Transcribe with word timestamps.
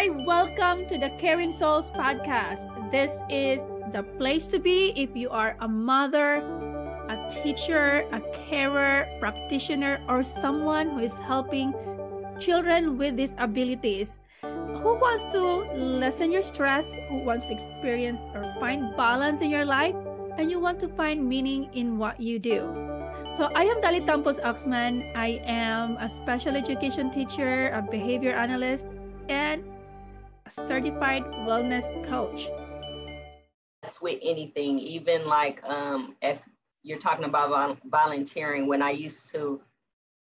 Hi, 0.00 0.08
welcome 0.08 0.86
to 0.86 0.96
the 0.96 1.10
Caring 1.20 1.52
Souls 1.52 1.90
podcast. 1.90 2.64
This 2.90 3.12
is 3.28 3.68
the 3.92 4.02
place 4.16 4.46
to 4.46 4.58
be 4.58 4.94
if 4.96 5.14
you 5.14 5.28
are 5.28 5.58
a 5.60 5.68
mother, 5.68 6.36
a 7.12 7.28
teacher, 7.28 8.02
a 8.10 8.22
carer, 8.48 9.06
practitioner, 9.20 10.00
or 10.08 10.24
someone 10.24 10.88
who 10.88 11.00
is 11.00 11.12
helping 11.28 11.74
children 12.40 12.96
with 12.96 13.18
disabilities. 13.18 14.20
Who 14.40 14.96
wants 15.04 15.30
to 15.36 15.68
lessen 15.76 16.32
your 16.32 16.44
stress, 16.48 16.96
who 17.10 17.26
wants 17.26 17.48
to 17.48 17.52
experience 17.52 18.20
or 18.32 18.42
find 18.58 18.96
balance 18.96 19.42
in 19.42 19.50
your 19.50 19.66
life, 19.66 19.94
and 20.38 20.50
you 20.50 20.60
want 20.60 20.80
to 20.80 20.88
find 20.88 21.28
meaning 21.28 21.68
in 21.74 21.98
what 21.98 22.18
you 22.18 22.38
do. 22.38 22.64
So 23.36 23.52
I 23.54 23.68
am 23.68 23.84
Dali 23.84 24.00
Tampos 24.00 24.40
Oxman. 24.40 25.04
I 25.14 25.44
am 25.44 25.98
a 26.00 26.08
special 26.08 26.56
education 26.56 27.10
teacher, 27.10 27.68
a 27.76 27.82
behavior 27.82 28.32
analyst, 28.32 28.86
and 29.28 29.62
a 30.46 30.50
certified 30.50 31.24
wellness 31.24 31.84
coach. 32.06 32.48
That's 33.82 34.00
with 34.00 34.18
anything, 34.22 34.78
even 34.78 35.24
like 35.24 35.62
um, 35.64 36.16
if 36.22 36.46
you're 36.82 36.98
talking 36.98 37.24
about 37.24 37.50
vol- 37.50 37.90
volunteering, 37.90 38.66
when 38.66 38.82
I 38.82 38.90
used 38.90 39.30
to 39.32 39.60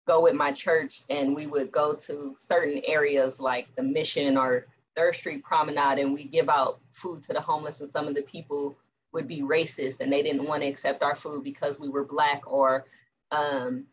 go 0.06 0.22
with 0.22 0.34
my 0.34 0.52
church 0.52 1.02
and 1.10 1.34
we 1.34 1.46
would 1.46 1.70
go 1.70 1.94
to 1.94 2.34
certain 2.36 2.80
areas 2.86 3.38
like 3.40 3.68
the 3.76 3.82
mission 3.82 4.36
or 4.36 4.66
Third 4.96 5.14
Street 5.14 5.44
Promenade 5.44 5.98
and 5.98 6.12
we 6.12 6.24
give 6.24 6.48
out 6.48 6.80
food 6.90 7.22
to 7.24 7.32
the 7.32 7.40
homeless 7.40 7.80
and 7.80 7.88
some 7.88 8.08
of 8.08 8.14
the 8.14 8.22
people 8.22 8.76
would 9.12 9.28
be 9.28 9.42
racist 9.42 10.00
and 10.00 10.12
they 10.12 10.22
didn't 10.22 10.46
want 10.46 10.62
to 10.62 10.68
accept 10.68 11.02
our 11.02 11.14
food 11.14 11.44
because 11.44 11.78
we 11.78 11.88
were 11.88 12.04
black 12.04 12.42
or 12.50 12.86
um, 13.32 13.84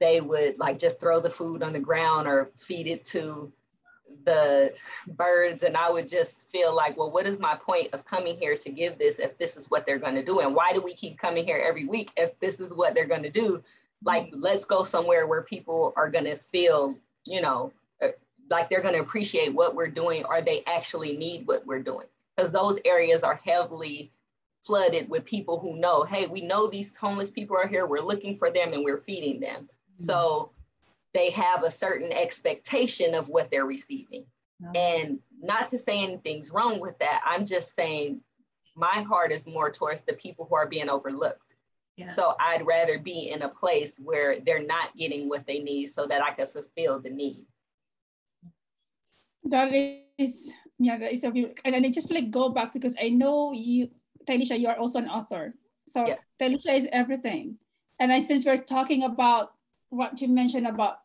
they 0.00 0.20
would 0.20 0.58
like 0.58 0.78
just 0.78 1.00
throw 1.00 1.20
the 1.20 1.30
food 1.30 1.62
on 1.62 1.72
the 1.72 1.80
ground 1.80 2.28
or 2.28 2.50
feed 2.56 2.86
it 2.86 3.04
to 3.04 3.52
the 4.24 4.72
birds 5.08 5.62
and 5.62 5.76
i 5.76 5.90
would 5.90 6.08
just 6.08 6.46
feel 6.48 6.74
like 6.74 6.96
well 6.96 7.10
what 7.10 7.26
is 7.26 7.38
my 7.38 7.54
point 7.54 7.88
of 7.92 8.04
coming 8.04 8.36
here 8.36 8.54
to 8.56 8.70
give 8.70 8.98
this 8.98 9.18
if 9.18 9.36
this 9.38 9.56
is 9.56 9.70
what 9.70 9.86
they're 9.86 9.98
going 9.98 10.14
to 10.14 10.24
do? 10.24 10.40
And 10.40 10.54
why 10.54 10.72
do 10.72 10.80
we 10.80 10.94
keep 10.94 11.18
coming 11.18 11.44
here 11.44 11.62
every 11.66 11.86
week 11.86 12.10
if 12.16 12.38
this 12.40 12.60
is 12.60 12.72
what 12.72 12.94
they're 12.94 13.06
going 13.06 13.22
to 13.22 13.30
do? 13.30 13.62
Like 14.02 14.30
let's 14.32 14.64
go 14.64 14.84
somewhere 14.84 15.26
where 15.26 15.42
people 15.42 15.92
are 15.96 16.10
going 16.10 16.24
to 16.24 16.38
feel 16.52 16.98
you 17.24 17.40
know 17.40 17.72
uh, 18.02 18.08
like 18.50 18.68
they're 18.68 18.82
going 18.82 18.94
to 18.94 19.00
appreciate 19.00 19.54
what 19.54 19.74
we're 19.74 19.88
doing 19.88 20.24
or 20.24 20.42
they 20.42 20.62
actually 20.66 21.16
need 21.16 21.46
what 21.46 21.66
we're 21.66 21.82
doing. 21.82 22.06
Because 22.36 22.50
those 22.50 22.78
areas 22.84 23.22
are 23.22 23.40
heavily 23.44 24.12
flooded 24.64 25.08
with 25.08 25.24
people 25.24 25.58
who 25.58 25.76
know 25.76 26.04
hey 26.04 26.26
we 26.26 26.40
know 26.40 26.66
these 26.66 26.96
homeless 26.96 27.30
people 27.30 27.54
are 27.54 27.68
here 27.68 27.86
we're 27.86 28.00
looking 28.00 28.34
for 28.34 28.50
them 28.50 28.72
and 28.72 28.84
we're 28.84 28.98
feeding 28.98 29.40
them. 29.40 29.62
Mm-hmm. 29.62 30.04
so 30.04 30.50
they 31.14 31.30
have 31.30 31.62
a 31.62 31.70
certain 31.70 32.12
expectation 32.12 33.14
of 33.14 33.28
what 33.28 33.50
they're 33.50 33.66
receiving. 33.66 34.26
Oh. 34.64 34.70
And 34.78 35.20
not 35.40 35.68
to 35.70 35.78
say 35.78 36.02
anything's 36.02 36.50
wrong 36.50 36.80
with 36.80 36.98
that, 36.98 37.22
I'm 37.24 37.46
just 37.46 37.74
saying 37.74 38.20
my 38.76 39.04
heart 39.08 39.32
is 39.32 39.46
more 39.46 39.70
towards 39.70 40.00
the 40.00 40.14
people 40.14 40.46
who 40.48 40.56
are 40.56 40.68
being 40.68 40.88
overlooked. 40.88 41.54
Yes. 41.96 42.16
So 42.16 42.34
I'd 42.40 42.66
rather 42.66 42.98
be 42.98 43.30
in 43.30 43.42
a 43.42 43.48
place 43.48 44.00
where 44.02 44.40
they're 44.40 44.64
not 44.64 44.96
getting 44.96 45.28
what 45.28 45.46
they 45.46 45.60
need 45.60 45.86
so 45.86 46.06
that 46.06 46.22
I 46.22 46.32
can 46.32 46.48
fulfill 46.48 46.98
the 46.98 47.10
need. 47.10 47.46
That 49.44 49.72
is, 50.18 50.52
yeah, 50.78 50.98
that 50.98 51.12
is 51.12 51.22
a 51.22 51.30
view. 51.30 51.54
And 51.64 51.74
then 51.74 51.92
just 51.92 52.10
like 52.10 52.32
go 52.32 52.48
back 52.48 52.72
to 52.72 52.80
because 52.80 52.96
I 53.00 53.10
know 53.10 53.52
you, 53.52 53.90
Tylesha, 54.28 54.58
you 54.58 54.66
are 54.68 54.76
also 54.76 54.98
an 54.98 55.08
author. 55.08 55.54
So 55.86 56.06
yeah. 56.06 56.16
Tylesha 56.40 56.76
is 56.76 56.88
everything. 56.90 57.58
And 58.00 58.10
then 58.10 58.24
since 58.24 58.44
we're 58.44 58.56
talking 58.56 59.04
about 59.04 59.52
what 59.90 60.20
you 60.20 60.26
mentioned 60.26 60.66
about 60.66 60.98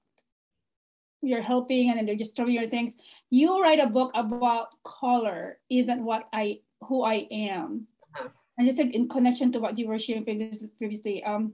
you're 1.22 1.42
helping 1.42 1.89
and 1.89 1.98
then 1.98 2.06
they're 2.06 2.16
just 2.16 2.36
throwing 2.36 2.53
your 2.53 2.70
things. 2.70 2.95
You 3.30 3.62
write 3.62 3.80
a 3.80 3.88
book 3.88 4.12
about 4.16 4.75
color 4.84 5.59
isn't 5.70 6.03
what 6.03 6.28
I 6.34 6.59
who 6.81 7.03
I 7.03 7.28
am. 7.31 7.88
Uh-huh. 8.17 8.30
And 8.58 8.67
just 8.67 8.80
in 8.80 9.08
connection 9.08 9.52
to 9.53 9.59
what 9.59 9.78
you 9.78 9.88
were 9.88 9.99
sharing 9.99 10.26
previously, 10.26 11.23
um, 11.23 11.54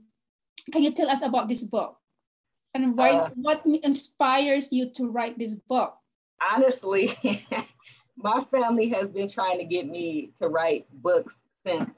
can 0.72 0.82
you 0.82 0.92
tell 0.92 1.08
us 1.08 1.22
about 1.22 1.48
this 1.48 1.62
book 1.62 1.98
and 2.74 2.96
why 2.96 3.10
uh, 3.10 3.30
what 3.36 3.62
inspires 3.82 4.72
you 4.72 4.90
to 4.90 5.08
write 5.08 5.38
this 5.38 5.54
book? 5.54 5.96
Honestly, 6.52 7.10
my 8.16 8.40
family 8.40 8.88
has 8.90 9.08
been 9.08 9.30
trying 9.30 9.58
to 9.58 9.64
get 9.64 9.88
me 9.88 10.32
to 10.38 10.48
write 10.48 10.86
books 10.92 11.38
since 11.66 11.90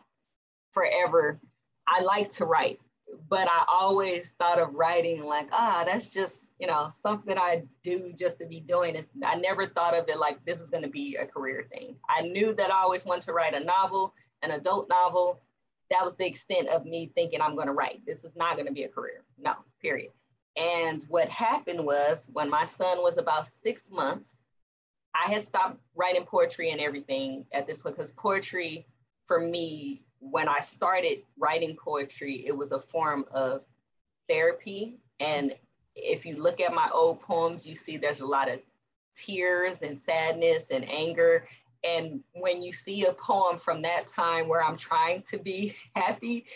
forever. 0.72 1.40
I 1.86 2.02
like 2.02 2.30
to 2.32 2.44
write 2.44 2.80
but 3.28 3.48
I 3.48 3.64
always 3.68 4.34
thought 4.38 4.58
of 4.58 4.74
writing 4.74 5.22
like, 5.24 5.48
ah, 5.52 5.84
that's 5.86 6.12
just, 6.12 6.54
you 6.58 6.66
know, 6.66 6.88
something 6.88 7.36
I 7.38 7.62
do 7.82 8.12
just 8.18 8.38
to 8.40 8.46
be 8.46 8.60
doing. 8.60 8.94
It's, 8.94 9.08
I 9.24 9.36
never 9.36 9.66
thought 9.66 9.96
of 9.96 10.08
it 10.08 10.18
like 10.18 10.44
this 10.44 10.60
is 10.60 10.70
going 10.70 10.82
to 10.82 10.88
be 10.88 11.16
a 11.16 11.26
career 11.26 11.66
thing. 11.72 11.96
I 12.08 12.22
knew 12.22 12.54
that 12.54 12.70
I 12.70 12.78
always 12.78 13.04
wanted 13.04 13.22
to 13.22 13.32
write 13.32 13.54
a 13.54 13.60
novel, 13.60 14.14
an 14.42 14.52
adult 14.52 14.88
novel. 14.88 15.40
That 15.90 16.04
was 16.04 16.16
the 16.16 16.26
extent 16.26 16.68
of 16.68 16.84
me 16.84 17.10
thinking 17.14 17.40
I'm 17.40 17.54
going 17.54 17.66
to 17.66 17.72
write. 17.72 18.02
This 18.06 18.24
is 18.24 18.36
not 18.36 18.56
going 18.56 18.66
to 18.66 18.72
be 18.72 18.84
a 18.84 18.88
career. 18.88 19.24
No, 19.38 19.54
period. 19.80 20.10
And 20.56 21.04
what 21.08 21.28
happened 21.28 21.84
was 21.84 22.28
when 22.32 22.50
my 22.50 22.64
son 22.64 22.98
was 22.98 23.16
about 23.16 23.46
six 23.46 23.90
months, 23.90 24.36
I 25.14 25.30
had 25.30 25.42
stopped 25.42 25.78
writing 25.94 26.24
poetry 26.24 26.70
and 26.70 26.80
everything 26.80 27.46
at 27.52 27.66
this 27.66 27.78
point 27.78 27.96
because 27.96 28.10
poetry 28.10 28.86
for 29.28 29.38
me 29.38 30.02
when 30.20 30.48
I 30.48 30.60
started 30.60 31.22
writing 31.38 31.76
poetry, 31.76 32.44
it 32.46 32.56
was 32.56 32.72
a 32.72 32.80
form 32.80 33.24
of 33.30 33.64
therapy. 34.28 34.98
And 35.20 35.54
if 35.94 36.26
you 36.26 36.36
look 36.36 36.60
at 36.60 36.74
my 36.74 36.90
old 36.92 37.20
poems, 37.20 37.66
you 37.66 37.76
see 37.76 37.96
there's 37.96 38.20
a 38.20 38.26
lot 38.26 38.50
of 38.50 38.60
tears 39.14 39.82
and 39.82 39.96
sadness 39.96 40.70
and 40.70 40.88
anger. 40.90 41.44
And 41.84 42.20
when 42.32 42.62
you 42.62 42.72
see 42.72 43.04
a 43.04 43.12
poem 43.12 43.58
from 43.58 43.82
that 43.82 44.06
time 44.06 44.48
where 44.48 44.64
I'm 44.64 44.76
trying 44.76 45.22
to 45.22 45.38
be 45.38 45.76
happy, 45.94 46.46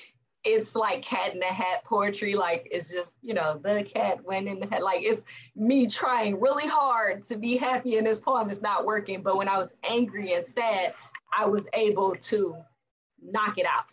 it's 0.44 0.74
like 0.74 1.02
cat 1.02 1.32
in 1.34 1.38
the 1.38 1.46
hat 1.46 1.84
poetry. 1.84 2.34
Like 2.34 2.66
it's 2.70 2.90
just, 2.90 3.14
you 3.22 3.32
know, 3.32 3.60
the 3.62 3.84
cat 3.84 4.24
went 4.24 4.48
in 4.48 4.58
the 4.58 4.66
hat. 4.66 4.82
Like 4.82 5.02
it's 5.02 5.22
me 5.54 5.86
trying 5.86 6.40
really 6.40 6.66
hard 6.66 7.22
to 7.24 7.36
be 7.36 7.56
happy 7.56 7.96
in 7.96 8.04
this 8.04 8.20
poem. 8.20 8.50
It's 8.50 8.60
not 8.60 8.84
working. 8.84 9.22
But 9.22 9.36
when 9.36 9.48
I 9.48 9.56
was 9.56 9.74
angry 9.88 10.34
and 10.34 10.42
sad, 10.42 10.94
I 11.36 11.46
was 11.46 11.66
able 11.72 12.14
to 12.14 12.56
knock 13.22 13.58
it 13.58 13.66
out. 13.66 13.86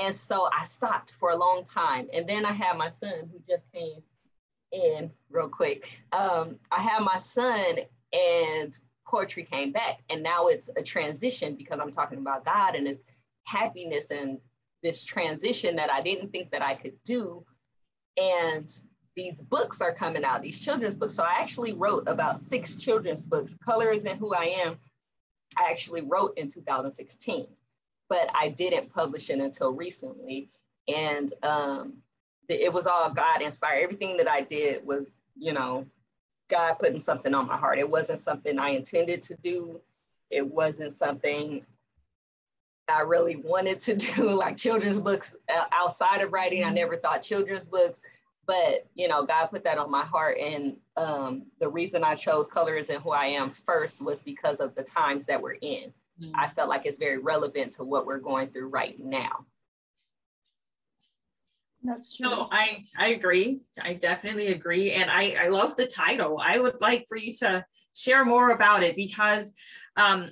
And 0.00 0.14
so 0.14 0.48
I 0.52 0.64
stopped 0.64 1.12
for 1.12 1.30
a 1.30 1.36
long 1.36 1.64
time. 1.64 2.08
And 2.12 2.28
then 2.28 2.44
I 2.44 2.52
had 2.52 2.76
my 2.76 2.88
son 2.88 3.30
who 3.32 3.40
just 3.48 3.64
came 3.72 4.02
in 4.72 5.10
real 5.30 5.48
quick. 5.48 6.02
Um, 6.12 6.58
I 6.70 6.80
had 6.80 7.02
my 7.02 7.18
son 7.18 7.78
and 8.12 8.78
poetry 9.06 9.44
came 9.44 9.72
back. 9.72 10.02
And 10.10 10.22
now 10.22 10.46
it's 10.46 10.68
a 10.76 10.82
transition 10.82 11.54
because 11.54 11.78
I'm 11.80 11.92
talking 11.92 12.18
about 12.18 12.44
God 12.44 12.74
and 12.74 12.86
his 12.86 12.98
happiness 13.44 14.10
and 14.10 14.38
this 14.82 15.04
transition 15.04 15.76
that 15.76 15.90
I 15.90 16.02
didn't 16.02 16.30
think 16.30 16.50
that 16.50 16.62
I 16.62 16.74
could 16.74 16.94
do. 17.04 17.44
And 18.16 18.72
these 19.14 19.40
books 19.40 19.80
are 19.80 19.94
coming 19.94 20.24
out, 20.24 20.42
these 20.42 20.62
children's 20.62 20.96
books. 20.96 21.14
So 21.14 21.22
I 21.22 21.36
actually 21.40 21.72
wrote 21.72 22.04
about 22.06 22.44
six 22.44 22.74
children's 22.76 23.22
books. 23.22 23.56
Color 23.64 23.92
Isn't 23.92 24.18
Who 24.18 24.34
I 24.34 24.44
Am, 24.64 24.76
I 25.58 25.70
actually 25.70 26.02
wrote 26.02 26.36
in 26.36 26.48
2016 26.48 27.46
but 28.08 28.28
I 28.34 28.48
didn't 28.48 28.92
publish 28.92 29.30
it 29.30 29.40
until 29.40 29.72
recently. 29.72 30.48
And 30.88 31.32
um, 31.42 31.94
it 32.48 32.72
was 32.72 32.86
all 32.86 33.10
God 33.10 33.42
inspired. 33.42 33.82
Everything 33.82 34.16
that 34.18 34.28
I 34.28 34.42
did 34.42 34.86
was, 34.86 35.10
you 35.36 35.52
know, 35.52 35.86
God 36.48 36.74
putting 36.74 37.00
something 37.00 37.34
on 37.34 37.46
my 37.46 37.56
heart. 37.56 37.78
It 37.78 37.88
wasn't 37.88 38.20
something 38.20 38.58
I 38.58 38.70
intended 38.70 39.20
to 39.22 39.34
do. 39.36 39.80
It 40.30 40.46
wasn't 40.46 40.92
something 40.92 41.64
I 42.88 43.00
really 43.00 43.36
wanted 43.36 43.80
to 43.80 43.96
do, 43.96 44.30
like 44.36 44.56
children's 44.56 45.00
books 45.00 45.34
uh, 45.52 45.64
outside 45.72 46.20
of 46.20 46.32
writing. 46.32 46.62
I 46.62 46.70
never 46.70 46.96
thought 46.96 47.22
children's 47.22 47.66
books, 47.66 48.00
but 48.46 48.86
you 48.94 49.08
know, 49.08 49.24
God 49.24 49.46
put 49.46 49.64
that 49.64 49.78
on 49.78 49.90
my 49.90 50.04
heart. 50.04 50.38
And 50.38 50.76
um, 50.96 51.46
the 51.60 51.68
reason 51.68 52.04
I 52.04 52.14
chose 52.14 52.46
Color 52.46 52.76
Isn't 52.76 53.02
Who 53.02 53.10
I 53.10 53.26
Am 53.26 53.50
first 53.50 54.04
was 54.04 54.22
because 54.22 54.60
of 54.60 54.74
the 54.74 54.82
times 54.82 55.24
that 55.26 55.40
we're 55.40 55.52
in. 55.54 55.92
Mm-hmm. 56.20 56.34
I 56.34 56.48
felt 56.48 56.68
like 56.68 56.86
it's 56.86 56.96
very 56.96 57.18
relevant 57.18 57.72
to 57.72 57.84
what 57.84 58.06
we're 58.06 58.18
going 58.18 58.48
through 58.48 58.68
right 58.68 58.98
now. 58.98 59.44
That's 61.82 62.16
true. 62.16 62.28
No, 62.28 62.48
I, 62.50 62.84
I 62.98 63.08
agree. 63.08 63.60
I 63.80 63.94
definitely 63.94 64.48
agree. 64.48 64.92
And 64.92 65.10
I, 65.10 65.36
I 65.40 65.48
love 65.48 65.76
the 65.76 65.86
title. 65.86 66.40
I 66.42 66.58
would 66.58 66.80
like 66.80 67.06
for 67.08 67.16
you 67.16 67.32
to 67.34 67.64
share 67.94 68.24
more 68.24 68.50
about 68.50 68.82
it 68.82 68.96
because 68.96 69.52
um, 69.96 70.30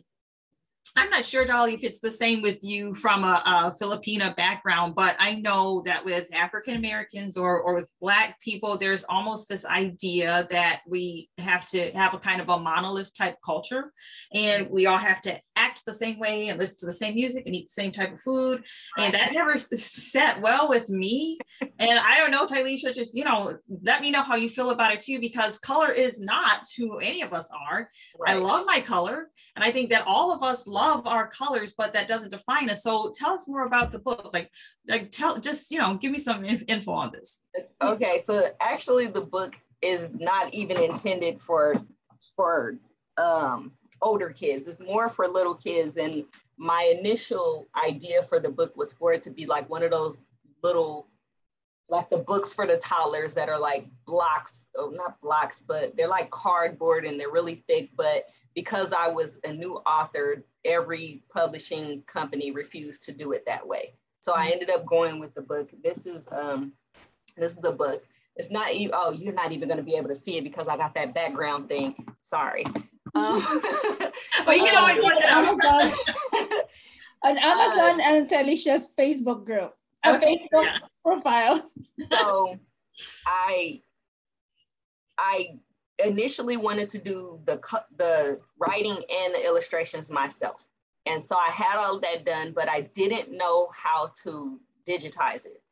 I'm 0.96 1.10
not 1.10 1.24
sure, 1.24 1.44
Dolly, 1.44 1.74
if 1.74 1.82
it's 1.82 1.98
the 1.98 2.10
same 2.10 2.40
with 2.40 2.62
you 2.62 2.94
from 2.94 3.24
a, 3.24 3.42
a 3.44 3.74
Filipina 3.82 4.34
background, 4.36 4.94
but 4.94 5.16
I 5.18 5.34
know 5.34 5.82
that 5.86 6.04
with 6.04 6.32
African 6.32 6.76
Americans 6.76 7.36
or, 7.36 7.60
or 7.60 7.74
with 7.74 7.90
Black 8.00 8.40
people, 8.40 8.76
there's 8.76 9.02
almost 9.08 9.48
this 9.48 9.66
idea 9.66 10.46
that 10.50 10.82
we 10.86 11.30
have 11.38 11.66
to 11.66 11.90
have 11.92 12.14
a 12.14 12.18
kind 12.18 12.40
of 12.40 12.48
a 12.48 12.60
monolith 12.60 13.12
type 13.12 13.36
culture 13.44 13.92
and 14.32 14.70
we 14.70 14.86
all 14.86 14.98
have 14.98 15.20
to 15.22 15.36
act 15.74 15.84
the 15.86 15.94
same 15.94 16.18
way 16.18 16.48
and 16.48 16.58
listen 16.58 16.78
to 16.80 16.86
the 16.86 16.92
same 16.92 17.14
music 17.14 17.44
and 17.46 17.54
eat 17.54 17.66
the 17.66 17.82
same 17.82 17.92
type 17.92 18.12
of 18.12 18.20
food. 18.20 18.62
And 18.96 19.12
that 19.14 19.32
never 19.32 19.56
set 19.58 20.40
well 20.40 20.68
with 20.68 20.88
me. 20.90 21.38
And 21.78 21.98
I 21.98 22.18
don't 22.18 22.30
know, 22.30 22.46
Tylesha, 22.46 22.94
just, 22.94 23.16
you 23.16 23.24
know, 23.24 23.56
let 23.82 24.00
me 24.00 24.10
know 24.10 24.22
how 24.22 24.36
you 24.36 24.48
feel 24.48 24.70
about 24.70 24.92
it 24.92 25.00
too, 25.00 25.20
because 25.20 25.58
color 25.58 25.90
is 25.90 26.20
not 26.20 26.66
who 26.76 26.98
any 26.98 27.22
of 27.22 27.32
us 27.32 27.50
are. 27.68 27.88
Right. 28.18 28.34
I 28.34 28.38
love 28.38 28.66
my 28.66 28.80
color. 28.80 29.30
And 29.56 29.64
I 29.64 29.70
think 29.70 29.90
that 29.90 30.04
all 30.06 30.32
of 30.32 30.42
us 30.42 30.66
love 30.66 31.06
our 31.06 31.28
colors, 31.28 31.74
but 31.76 31.92
that 31.94 32.08
doesn't 32.08 32.30
define 32.30 32.68
us. 32.70 32.82
So 32.82 33.12
tell 33.14 33.32
us 33.32 33.46
more 33.46 33.66
about 33.66 33.92
the 33.92 34.00
book. 34.00 34.30
Like, 34.32 34.50
like 34.88 35.10
tell, 35.10 35.38
just, 35.38 35.70
you 35.70 35.78
know, 35.78 35.94
give 35.94 36.10
me 36.10 36.18
some 36.18 36.44
info 36.44 36.92
on 36.92 37.10
this. 37.12 37.40
Okay. 37.80 38.18
So 38.18 38.48
actually 38.60 39.06
the 39.06 39.20
book 39.20 39.56
is 39.80 40.10
not 40.14 40.52
even 40.52 40.78
intended 40.78 41.40
for, 41.40 41.74
for 42.36 42.76
um, 43.16 43.72
older 44.04 44.30
kids. 44.30 44.68
It's 44.68 44.80
more 44.80 45.08
for 45.08 45.26
little 45.26 45.54
kids. 45.54 45.96
And 45.96 46.24
my 46.56 46.94
initial 46.98 47.66
idea 47.84 48.22
for 48.22 48.38
the 48.38 48.50
book 48.50 48.76
was 48.76 48.92
for 48.92 49.12
it 49.12 49.22
to 49.24 49.30
be 49.30 49.46
like 49.46 49.68
one 49.68 49.82
of 49.82 49.90
those 49.90 50.24
little 50.62 51.08
like 51.90 52.08
the 52.08 52.18
books 52.18 52.52
for 52.52 52.66
the 52.66 52.78
toddlers 52.78 53.34
that 53.34 53.50
are 53.50 53.58
like 53.58 53.86
blocks, 54.06 54.68
oh, 54.76 54.90
not 54.94 55.20
blocks, 55.20 55.62
but 55.66 55.94
they're 55.96 56.08
like 56.08 56.30
cardboard 56.30 57.04
and 57.04 57.20
they're 57.20 57.30
really 57.30 57.62
thick. 57.66 57.90
But 57.94 58.24
because 58.54 58.92
I 58.92 59.08
was 59.08 59.38
a 59.44 59.52
new 59.52 59.74
author, 59.86 60.44
every 60.64 61.22
publishing 61.32 62.02
company 62.06 62.50
refused 62.52 63.04
to 63.04 63.12
do 63.12 63.32
it 63.32 63.44
that 63.46 63.66
way. 63.66 63.94
So 64.20 64.32
I 64.32 64.44
ended 64.50 64.70
up 64.70 64.86
going 64.86 65.20
with 65.20 65.34
the 65.34 65.42
book. 65.42 65.70
This 65.82 66.06
is 66.06 66.26
um, 66.32 66.72
this 67.36 67.52
is 67.52 67.58
the 67.58 67.72
book. 67.72 68.02
It's 68.36 68.50
not 68.50 68.76
you. 68.78 68.90
Oh, 68.92 69.12
you're 69.12 69.34
not 69.34 69.52
even 69.52 69.68
going 69.68 69.78
to 69.78 69.84
be 69.84 69.96
able 69.96 70.08
to 70.08 70.16
see 70.16 70.38
it 70.38 70.44
because 70.44 70.68
I 70.68 70.76
got 70.78 70.94
that 70.94 71.14
background 71.14 71.68
thing. 71.68 71.94
Sorry. 72.22 72.64
Um, 73.14 73.40
but 74.46 74.56
you 74.56 74.64
can 74.64 74.76
always 74.76 74.98
look 74.98 75.14
it 75.14 75.24
up. 75.24 75.46
Amazon, 75.46 75.92
on 77.24 77.38
Amazon 77.38 78.00
uh, 78.00 78.04
and 78.04 78.28
Tylesha's 78.28 78.88
Facebook 78.98 79.44
group, 79.44 79.74
a 80.04 80.16
okay, 80.16 80.36
Facebook 80.36 80.64
yeah. 80.64 80.78
profile. 81.04 81.70
so 82.12 82.58
I 83.26 83.80
I 85.18 85.58
initially 86.04 86.56
wanted 86.56 86.88
to 86.90 86.98
do 86.98 87.40
the 87.44 87.60
the 87.96 88.40
writing 88.58 88.96
and 88.96 89.34
the 89.34 89.44
illustrations 89.44 90.10
myself. 90.10 90.66
And 91.06 91.22
so 91.22 91.36
I 91.36 91.50
had 91.50 91.76
all 91.76 92.00
that 92.00 92.24
done, 92.24 92.52
but 92.52 92.68
I 92.68 92.82
didn't 92.94 93.30
know 93.30 93.68
how 93.74 94.10
to 94.22 94.58
digitize 94.88 95.44
it. 95.44 95.62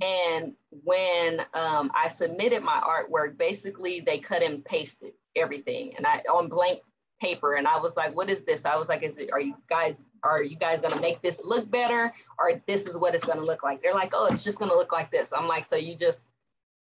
And 0.00 0.54
when 0.84 1.40
um, 1.52 1.90
I 1.94 2.08
submitted 2.08 2.62
my 2.62 2.80
artwork, 2.80 3.36
basically 3.36 4.00
they 4.00 4.18
cut 4.18 4.42
and 4.42 4.64
pasted 4.64 5.12
everything, 5.36 5.94
and 5.96 6.06
I 6.06 6.22
on 6.32 6.48
blank 6.48 6.80
paper. 7.20 7.54
And 7.54 7.66
I 7.66 7.78
was 7.78 7.96
like, 7.96 8.14
"What 8.14 8.30
is 8.30 8.42
this?" 8.42 8.64
I 8.64 8.76
was 8.76 8.88
like, 8.88 9.02
"Is 9.02 9.18
it? 9.18 9.30
Are 9.32 9.40
you 9.40 9.56
guys? 9.68 10.02
Are 10.22 10.42
you 10.42 10.56
guys 10.56 10.80
gonna 10.80 11.00
make 11.00 11.22
this 11.22 11.40
look 11.44 11.70
better, 11.70 12.12
or 12.38 12.62
this 12.66 12.86
is 12.86 12.96
what 12.96 13.14
it's 13.14 13.24
gonna 13.24 13.42
look 13.42 13.62
like?" 13.62 13.82
They're 13.82 13.94
like, 13.94 14.12
"Oh, 14.14 14.26
it's 14.26 14.44
just 14.44 14.58
gonna 14.58 14.74
look 14.74 14.92
like 14.92 15.10
this." 15.10 15.32
I'm 15.32 15.48
like, 15.48 15.64
"So 15.64 15.76
you 15.76 15.94
just 15.94 16.24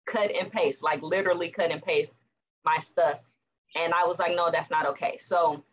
cut 0.06 0.30
and 0.30 0.50
paste, 0.50 0.82
like 0.82 1.02
literally 1.02 1.48
cut 1.48 1.70
and 1.70 1.82
paste 1.82 2.14
my 2.64 2.78
stuff?" 2.78 3.20
And 3.74 3.92
I 3.94 4.04
was 4.04 4.18
like, 4.18 4.34
"No, 4.34 4.50
that's 4.50 4.70
not 4.70 4.86
okay." 4.86 5.18
So 5.18 5.64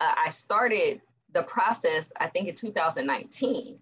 uh, 0.00 0.14
I 0.16 0.28
started 0.30 1.00
the 1.32 1.42
process. 1.42 2.12
I 2.18 2.28
think 2.28 2.48
in 2.48 2.54
2019 2.54 3.78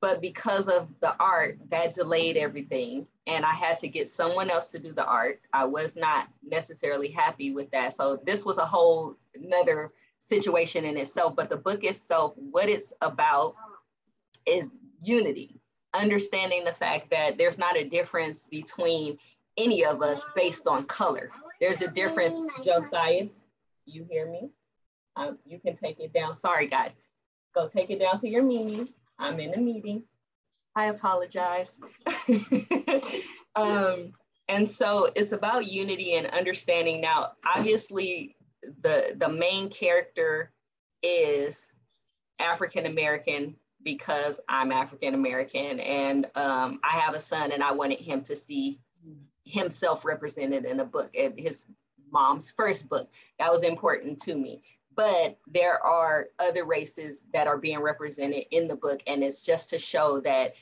but 0.00 0.20
because 0.20 0.68
of 0.68 0.92
the 1.00 1.14
art 1.18 1.58
that 1.70 1.94
delayed 1.94 2.36
everything 2.36 3.06
and 3.26 3.44
i 3.44 3.52
had 3.52 3.76
to 3.76 3.88
get 3.88 4.08
someone 4.08 4.50
else 4.50 4.70
to 4.70 4.78
do 4.78 4.92
the 4.92 5.04
art. 5.04 5.40
I 5.52 5.64
was 5.64 5.96
not 5.96 6.28
necessarily 6.42 7.08
happy 7.08 7.52
with 7.52 7.70
that. 7.72 7.94
So 7.94 8.20
this 8.24 8.44
was 8.44 8.58
a 8.58 8.64
whole 8.64 9.16
another 9.34 9.92
situation 10.18 10.84
in 10.84 10.96
itself 10.96 11.34
but 11.34 11.48
the 11.48 11.56
book 11.56 11.84
itself 11.84 12.34
what 12.36 12.68
it's 12.68 12.92
about 13.00 13.54
is 14.46 14.70
unity 15.00 15.58
understanding 15.94 16.64
the 16.64 16.72
fact 16.72 17.10
that 17.10 17.38
there's 17.38 17.56
not 17.56 17.76
a 17.76 17.88
difference 17.88 18.46
between 18.46 19.16
any 19.56 19.84
of 19.84 20.02
us 20.02 20.20
based 20.36 20.66
on 20.66 20.84
color. 20.84 21.30
There's 21.60 21.82
a 21.82 21.88
difference 21.88 22.40
josias 22.62 23.42
you 23.86 24.06
hear 24.08 24.30
me? 24.30 24.50
Um, 25.16 25.38
you 25.46 25.58
can 25.58 25.74
take 25.74 25.98
it 25.98 26.12
down. 26.12 26.34
Sorry 26.34 26.66
guys. 26.66 26.92
Go 27.54 27.68
take 27.68 27.90
it 27.90 27.98
down 27.98 28.18
to 28.20 28.28
your 28.28 28.42
meeting 28.42 28.88
I'm 29.18 29.40
in 29.40 29.54
a 29.54 29.58
meeting. 29.58 30.04
I 30.74 30.86
apologize. 30.86 31.78
um, 33.56 34.12
and 34.48 34.68
so 34.68 35.10
it's 35.16 35.32
about 35.32 35.70
unity 35.70 36.14
and 36.14 36.26
understanding. 36.28 37.00
Now, 37.00 37.32
obviously, 37.44 38.36
the 38.82 39.14
the 39.16 39.28
main 39.28 39.68
character 39.68 40.52
is 41.02 41.72
African 42.38 42.86
American 42.86 43.56
because 43.82 44.40
I'm 44.48 44.72
African 44.72 45.14
American, 45.14 45.80
and 45.80 46.26
um, 46.34 46.80
I 46.84 46.98
have 46.98 47.14
a 47.14 47.20
son, 47.20 47.52
and 47.52 47.62
I 47.62 47.72
wanted 47.72 48.00
him 48.00 48.22
to 48.22 48.36
see 48.36 48.80
himself 49.44 50.04
represented 50.04 50.64
in 50.64 50.80
a 50.80 50.84
book, 50.84 51.10
his 51.36 51.66
mom's 52.10 52.52
first 52.52 52.88
book. 52.88 53.08
That 53.38 53.50
was 53.50 53.62
important 53.62 54.20
to 54.22 54.34
me 54.34 54.62
but 54.98 55.38
there 55.46 55.80
are 55.86 56.26
other 56.40 56.64
races 56.64 57.22
that 57.32 57.46
are 57.46 57.56
being 57.56 57.78
represented 57.78 58.44
in 58.50 58.66
the 58.66 58.74
book 58.74 59.00
and 59.06 59.22
it's 59.22 59.44
just 59.46 59.70
to 59.70 59.78
show 59.78 60.20
that 60.20 60.54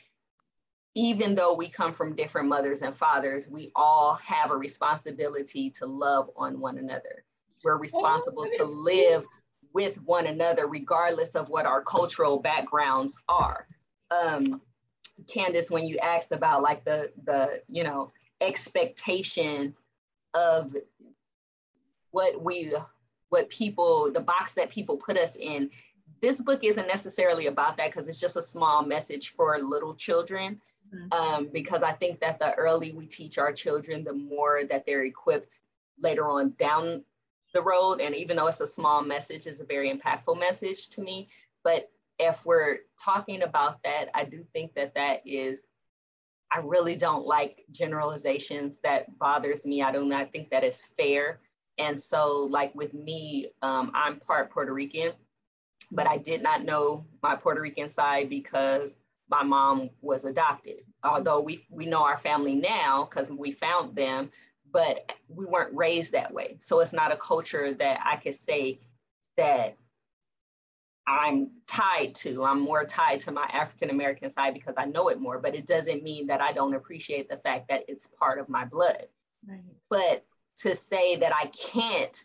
even 0.95 1.35
though 1.35 1.55
we 1.55 1.69
come 1.69 1.91
from 1.91 2.15
different 2.15 2.47
mothers 2.47 2.83
and 2.83 2.95
fathers 2.95 3.49
we 3.49 3.73
all 3.75 4.15
have 4.17 4.51
a 4.51 4.57
responsibility 4.57 5.71
to 5.71 5.87
love 5.87 6.29
on 6.37 6.61
one 6.61 6.77
another. 6.77 7.25
We're 7.65 7.79
responsible 7.79 8.47
to 8.59 8.65
live 8.65 9.27
with 9.73 10.01
one 10.03 10.27
another 10.27 10.67
regardless 10.67 11.35
of 11.35 11.49
what 11.49 11.65
our 11.65 11.83
cultural 11.83 12.39
backgrounds 12.39 13.17
are. 13.31 13.67
Um, 14.11 14.61
candace 15.29 15.71
when 15.71 15.87
you 15.87 15.97
asked 15.99 16.33
about 16.33 16.61
like 16.61 16.85
the 16.85 17.11
the 17.25 17.63
you 17.69 17.83
know 17.83 18.13
expectation 18.43 19.75
of 20.35 20.77
what 22.11 22.45
we 22.45 22.77
what 23.37 23.51
people, 23.51 24.11
the 24.11 24.21
box 24.21 24.55
that 24.55 24.71
people 24.71 24.97
put 24.97 25.19
us 25.19 25.37
in. 25.37 25.71
This 26.23 26.41
book 26.41 26.65
isn't 26.65 26.87
necessarily 26.87 27.49
about 27.49 27.77
that 27.77 27.91
because 27.91 28.09
it's 28.09 28.19
just 28.19 28.39
a 28.39 28.43
small 28.43 28.83
message 28.83 29.29
for 29.29 29.59
little 29.59 29.93
children. 29.93 30.59
Mm-hmm. 30.95 31.13
Um, 31.13 31.51
because 31.53 31.83
I 31.83 31.93
think 31.93 32.19
that 32.21 32.39
the 32.39 32.55
early 32.55 32.93
we 32.93 33.07
teach 33.07 33.37
our 33.37 33.53
children, 33.53 34.05
the 34.05 34.15
more 34.15 34.63
that 34.71 34.87
they're 34.87 35.05
equipped 35.05 35.61
later 35.99 36.27
on 36.27 36.55
down 36.59 37.05
the 37.53 37.61
road. 37.61 38.01
And 38.01 38.15
even 38.15 38.37
though 38.37 38.47
it's 38.47 38.61
a 38.63 38.67
small 38.67 39.03
message, 39.03 39.47
it's 39.47 39.61
a 39.61 39.65
very 39.65 39.93
impactful 39.93 40.39
message 40.39 40.89
to 40.91 41.03
me. 41.03 41.29
But 41.63 41.91
if 42.19 42.47
we're 42.47 42.79
talking 42.99 43.43
about 43.43 43.83
that, 43.83 44.07
I 44.15 44.25
do 44.25 44.47
think 44.55 44.75
that 44.77 44.95
that 44.95 45.21
is 45.27 45.67
I 46.51 46.61
really 46.61 46.97
don't 46.97 47.27
like 47.27 47.65
generalizations. 47.71 48.79
That 48.83 49.19
bothers 49.19 49.67
me. 49.67 49.83
I 49.83 49.93
do 49.93 50.07
not 50.07 50.33
think 50.33 50.49
that 50.51 50.65
is 50.65 50.89
fair. 50.97 51.41
And 51.79 52.01
so, 52.01 52.49
like 52.51 52.75
with 52.75 52.95
me, 52.95 53.49
um, 53.63 53.91
I'm 53.95 54.19
part 54.21 54.51
Puerto 54.51 54.73
Rican, 54.73 55.13
but 55.93 56.09
I 56.09 56.17
did 56.17 56.43
not 56.43 56.65
know 56.65 57.05
my 57.23 57.37
Puerto 57.37 57.61
Rican 57.61 57.89
side 57.89 58.31
because 58.31 58.97
my 59.29 59.43
mom 59.43 59.91
was 60.01 60.25
adopted. 60.25 60.83
Although 61.05 61.41
we, 61.41 61.67
we 61.71 61.87
know 61.87 62.03
our 62.03 62.19
family 62.19 62.55
now 62.55 63.07
because 63.09 63.31
we 63.31 63.53
found 63.53 63.95
them, 63.95 64.31
but 64.73 65.13
we 65.29 65.45
weren't 65.45 65.75
raised 65.75 66.13
that 66.13 66.33
way. 66.33 66.57
So 66.61 66.81
it's 66.81 66.93
not 66.93 67.13
a 67.13 67.17
culture 67.17 67.75
that 67.75 68.01
I 68.05 68.17
could 68.17 68.35
say 68.35 68.81
that 69.37 69.77
I'm 71.07 71.51
tied 71.67 72.15
to. 72.17 72.45
I'm 72.45 72.61
more 72.61 72.85
tied 72.85 73.21
to 73.21 73.33
my 73.33 73.49
African 73.53 73.91
American 73.91 74.29
side 74.29 74.55
because 74.55 74.75
I 74.77 74.87
know 74.87 75.09
it 75.09 75.21
more, 75.21 75.39
but 75.39 75.55
it 75.55 75.67
doesn't 75.67 76.03
mean 76.03 76.27
that 76.27 76.41
I 76.41 76.53
don't 76.53 76.75
appreciate 76.75 77.29
the 77.29 77.37
fact 77.37 77.69
that 77.69 77.85
it's 77.87 78.09
part 78.09 78.39
of 78.39 78.49
my 78.49 78.65
blood. 78.65 79.07
Right. 79.47 79.61
But 79.89 80.25
to 80.57 80.75
say 80.75 81.17
that 81.17 81.33
I 81.35 81.47
can't, 81.47 82.25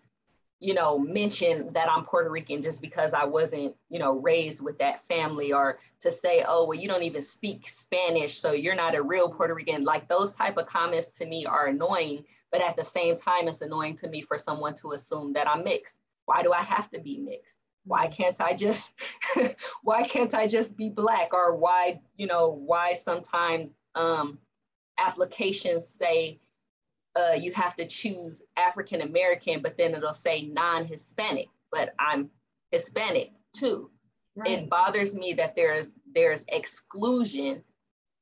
you 0.59 0.73
know, 0.73 0.97
mention 0.97 1.73
that 1.73 1.89
I'm 1.89 2.03
Puerto 2.03 2.29
Rican 2.29 2.61
just 2.61 2.81
because 2.81 3.13
I 3.13 3.25
wasn't, 3.25 3.75
you 3.89 3.99
know, 3.99 4.13
raised 4.19 4.63
with 4.63 4.77
that 4.79 4.99
family 5.01 5.51
or 5.51 5.79
to 5.99 6.11
say, 6.11 6.45
oh, 6.47 6.65
well, 6.65 6.77
you 6.77 6.87
don't 6.87 7.03
even 7.03 7.21
speak 7.21 7.67
Spanish, 7.67 8.37
so 8.37 8.51
you're 8.51 8.75
not 8.75 8.95
a 8.95 9.01
real 9.01 9.29
Puerto 9.29 9.55
Rican. 9.55 9.83
Like 9.83 10.07
those 10.07 10.35
type 10.35 10.57
of 10.57 10.67
comments 10.67 11.09
to 11.17 11.25
me 11.25 11.45
are 11.45 11.67
annoying, 11.67 12.23
but 12.51 12.61
at 12.61 12.75
the 12.75 12.83
same 12.83 13.15
time, 13.15 13.47
it's 13.47 13.61
annoying 13.61 13.95
to 13.97 14.09
me 14.09 14.21
for 14.21 14.37
someone 14.37 14.73
to 14.75 14.91
assume 14.91 15.33
that 15.33 15.47
I'm 15.47 15.63
mixed. 15.63 15.97
Why 16.25 16.43
do 16.43 16.53
I 16.53 16.61
have 16.61 16.89
to 16.91 16.99
be 16.99 17.17
mixed? 17.17 17.57
Why 17.83 18.07
can't 18.07 18.39
I 18.39 18.53
just 18.53 18.91
why 19.83 20.07
can't 20.07 20.35
I 20.35 20.47
just 20.47 20.77
be 20.77 20.89
black? 20.89 21.33
Or 21.33 21.55
why, 21.55 21.99
you 22.15 22.27
know, 22.27 22.49
why 22.49 22.93
sometimes 22.93 23.71
um 23.95 24.37
applications 24.99 25.87
say 25.87 26.39
uh, 27.15 27.33
you 27.33 27.51
have 27.53 27.75
to 27.75 27.87
choose 27.87 28.41
African 28.57 29.01
American, 29.01 29.61
but 29.61 29.77
then 29.77 29.93
it'll 29.93 30.13
say 30.13 30.43
non 30.43 30.85
Hispanic, 30.85 31.49
but 31.71 31.93
I'm 31.99 32.29
Hispanic 32.71 33.31
too. 33.53 33.89
Right. 34.35 34.59
It 34.59 34.69
bothers 34.69 35.13
me 35.13 35.33
that 35.33 35.55
there's 35.55 35.89
there's 36.13 36.45
exclusion 36.47 37.63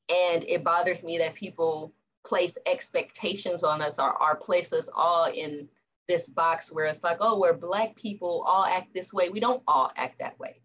and 0.09 0.43
it 0.47 0.63
bothers 0.63 1.03
me 1.03 1.17
that 1.19 1.35
people 1.35 1.93
place 2.25 2.57
expectations 2.65 3.63
on 3.63 3.81
us 3.81 3.99
or, 3.99 4.21
or 4.21 4.35
place 4.35 4.73
us 4.73 4.89
all 4.93 5.29
in 5.31 5.67
this 6.07 6.29
box 6.29 6.71
where 6.71 6.85
it's 6.85 7.03
like, 7.03 7.17
oh, 7.21 7.39
we're 7.39 7.53
black 7.53 7.95
people 7.95 8.43
all 8.47 8.65
act 8.65 8.93
this 8.93 9.13
way. 9.13 9.29
We 9.29 9.39
don't 9.39 9.63
all 9.67 9.91
act 9.95 10.19
that 10.19 10.37
way. 10.39 10.61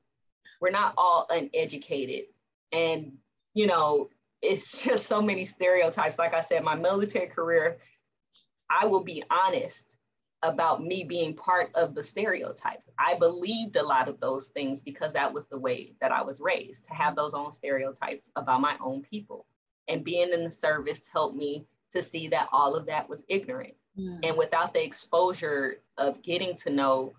We're 0.61 0.71
not 0.71 0.95
all 0.97 1.27
uneducated. 1.31 2.25
And, 2.73 3.13
you 3.53 3.67
know, 3.67 4.09
it's 4.43 4.83
just 4.85 5.07
so 5.07 5.21
many 5.21 5.45
stereotypes. 5.45 6.19
Like 6.19 6.35
I 6.35 6.41
said, 6.41 6.65
my 6.65 6.75
military 6.75 7.27
career, 7.27 7.79
I 8.71 8.87
will 8.87 9.05
be 9.05 9.23
honest 9.31 9.97
about 10.43 10.85
me 10.85 11.05
being 11.05 11.35
part 11.35 11.71
of 11.75 11.95
the 11.95 12.03
stereotypes. 12.03 12.91
I 12.99 13.15
believed 13.15 13.77
a 13.77 13.83
lot 13.83 14.09
of 14.09 14.21
those 14.21 14.49
things 14.49 14.83
because 14.83 15.15
that 15.15 15.33
was 15.33 15.47
the 15.47 15.59
way 15.59 15.95
that 16.01 16.13
I 16.13 16.23
was 16.23 16.39
raised 16.39 16.85
to 16.87 16.95
have 16.95 17.17
those 17.17 17.33
own 17.35 17.53
stereotypes 17.53 18.31
about 18.37 18.61
my 18.61 18.77
own 18.81 19.03
people. 19.03 19.47
And 19.89 20.05
being 20.05 20.33
in 20.33 20.45
the 20.45 20.51
service 20.51 21.07
helped 21.13 21.37
me 21.37 21.67
to 21.93 22.03
see 22.03 22.29
that 22.29 22.49
all 22.53 22.75
of 22.75 22.87
that 22.87 23.09
was 23.09 23.25
ignorant. 23.29 23.75
And 24.23 24.37
without 24.37 24.75
the 24.75 24.85
exposure 24.85 25.81
of 25.97 26.21
getting 26.23 26.57
to 26.57 26.71
know 26.71 27.15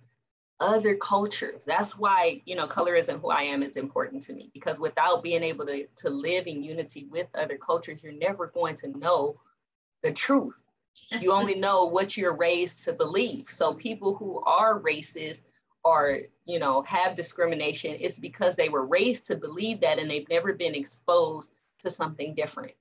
other 0.59 0.95
cultures, 0.95 1.63
that's 1.65 1.97
why, 1.97 2.41
you 2.45 2.55
know, 2.55 2.67
color 2.67 2.95
isn't 2.95 3.21
who 3.21 3.29
I 3.29 3.43
am 3.43 3.63
is 3.63 3.77
important 3.77 4.21
to 4.23 4.33
me 4.33 4.51
because 4.53 4.79
without 4.79 5.23
being 5.23 5.41
able 5.41 5.65
to, 5.67 5.87
to 5.97 6.09
live 6.09 6.47
in 6.47 6.63
unity 6.63 7.07
with 7.09 7.27
other 7.33 7.57
cultures, 7.57 8.03
you're 8.03 8.13
never 8.13 8.47
going 8.47 8.75
to 8.75 8.89
know 8.89 9.39
the 10.03 10.11
truth. 10.11 10.61
You 11.19 11.31
only 11.31 11.55
know 11.55 11.85
what 11.85 12.17
you're 12.17 12.35
raised 12.35 12.83
to 12.85 12.93
believe. 12.93 13.49
So 13.49 13.73
people 13.73 14.15
who 14.15 14.41
are 14.41 14.79
racist 14.79 15.43
or, 15.83 16.21
you 16.45 16.59
know, 16.59 16.81
have 16.83 17.15
discrimination, 17.15 17.95
it's 17.99 18.17
because 18.17 18.55
they 18.55 18.69
were 18.69 18.85
raised 18.85 19.25
to 19.27 19.35
believe 19.35 19.81
that 19.81 19.99
and 19.99 20.09
they've 20.09 20.29
never 20.29 20.53
been 20.53 20.75
exposed 20.75 21.51
to 21.83 21.91
something 21.91 22.33
different. 22.33 22.73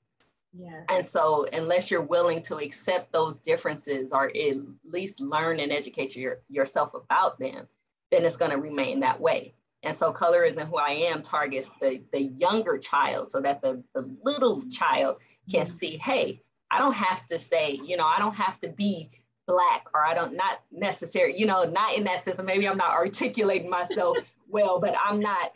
Yes. 0.57 0.85
And 0.89 1.07
so, 1.07 1.47
unless 1.53 1.91
you're 1.91 2.03
willing 2.03 2.41
to 2.43 2.57
accept 2.59 3.13
those 3.13 3.41
differences 3.41 4.13
or 4.13 4.27
at 4.29 4.55
least 4.85 5.21
learn 5.21 5.59
and 5.59 5.73
educate 5.73 6.15
your, 6.15 6.39
yourself 6.49 6.95
about 6.95 7.39
them, 7.41 7.67
then 8.13 8.25
it's 8.25 8.37
going 8.37 8.53
to 8.53 8.59
remain 8.59 9.01
that 9.01 9.21
way. 9.21 9.55
And 9.83 9.95
so, 9.95 10.13
color 10.13 10.45
isn't, 10.45 10.69
who 10.69 10.77
I 10.77 10.91
am, 10.91 11.23
targets 11.23 11.71
the, 11.81 12.01
the 12.13 12.23
younger 12.39 12.79
child 12.79 13.27
so 13.27 13.41
that 13.41 13.63
the, 13.63 13.83
the 13.95 14.17
little 14.23 14.63
child 14.71 15.17
can 15.51 15.63
mm-hmm. 15.63 15.75
see, 15.75 15.97
hey, 15.97 16.41
I 16.75 16.79
don't 16.79 16.95
have 16.95 17.25
to 17.29 17.39
say, 17.39 17.79
you 17.85 17.97
know, 17.97 18.05
I 18.05 18.19
don't 18.19 18.35
have 18.35 18.61
to 18.63 18.69
be 18.69 19.09
black 19.47 19.87
or 19.95 20.05
I 20.05 20.13
don't, 20.13 20.35
not 20.35 20.61
necessary, 20.73 21.39
you 21.39 21.47
know, 21.47 21.63
not 21.63 21.97
in 21.97 22.03
that 22.05 22.19
sense. 22.19 22.41
Maybe 22.43 22.67
I'm 22.67 22.77
not 22.77 22.95
articulating 22.95 23.71
myself 23.71 24.17
well, 24.49 24.81
but 24.81 24.97
I'm 25.01 25.21
not 25.21 25.53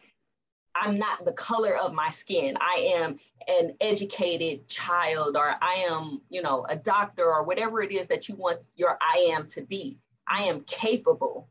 I'm 0.76 0.96
not 0.96 1.24
the 1.24 1.32
color 1.32 1.76
of 1.76 1.92
my 1.92 2.08
skin. 2.08 2.56
I 2.60 2.92
am 2.94 3.18
an 3.48 3.74
educated 3.80 4.68
child, 4.68 5.36
or 5.36 5.56
I 5.60 5.86
am, 5.88 6.20
you 6.30 6.40
know, 6.40 6.66
a 6.68 6.76
doctor, 6.76 7.24
or 7.24 7.42
whatever 7.42 7.82
it 7.82 7.90
is 7.90 8.06
that 8.06 8.28
you 8.28 8.36
want 8.36 8.60
your 8.76 8.96
I 9.00 9.32
am 9.32 9.48
to 9.48 9.62
be. 9.62 9.98
I 10.28 10.44
am 10.44 10.60
capable, 10.60 11.48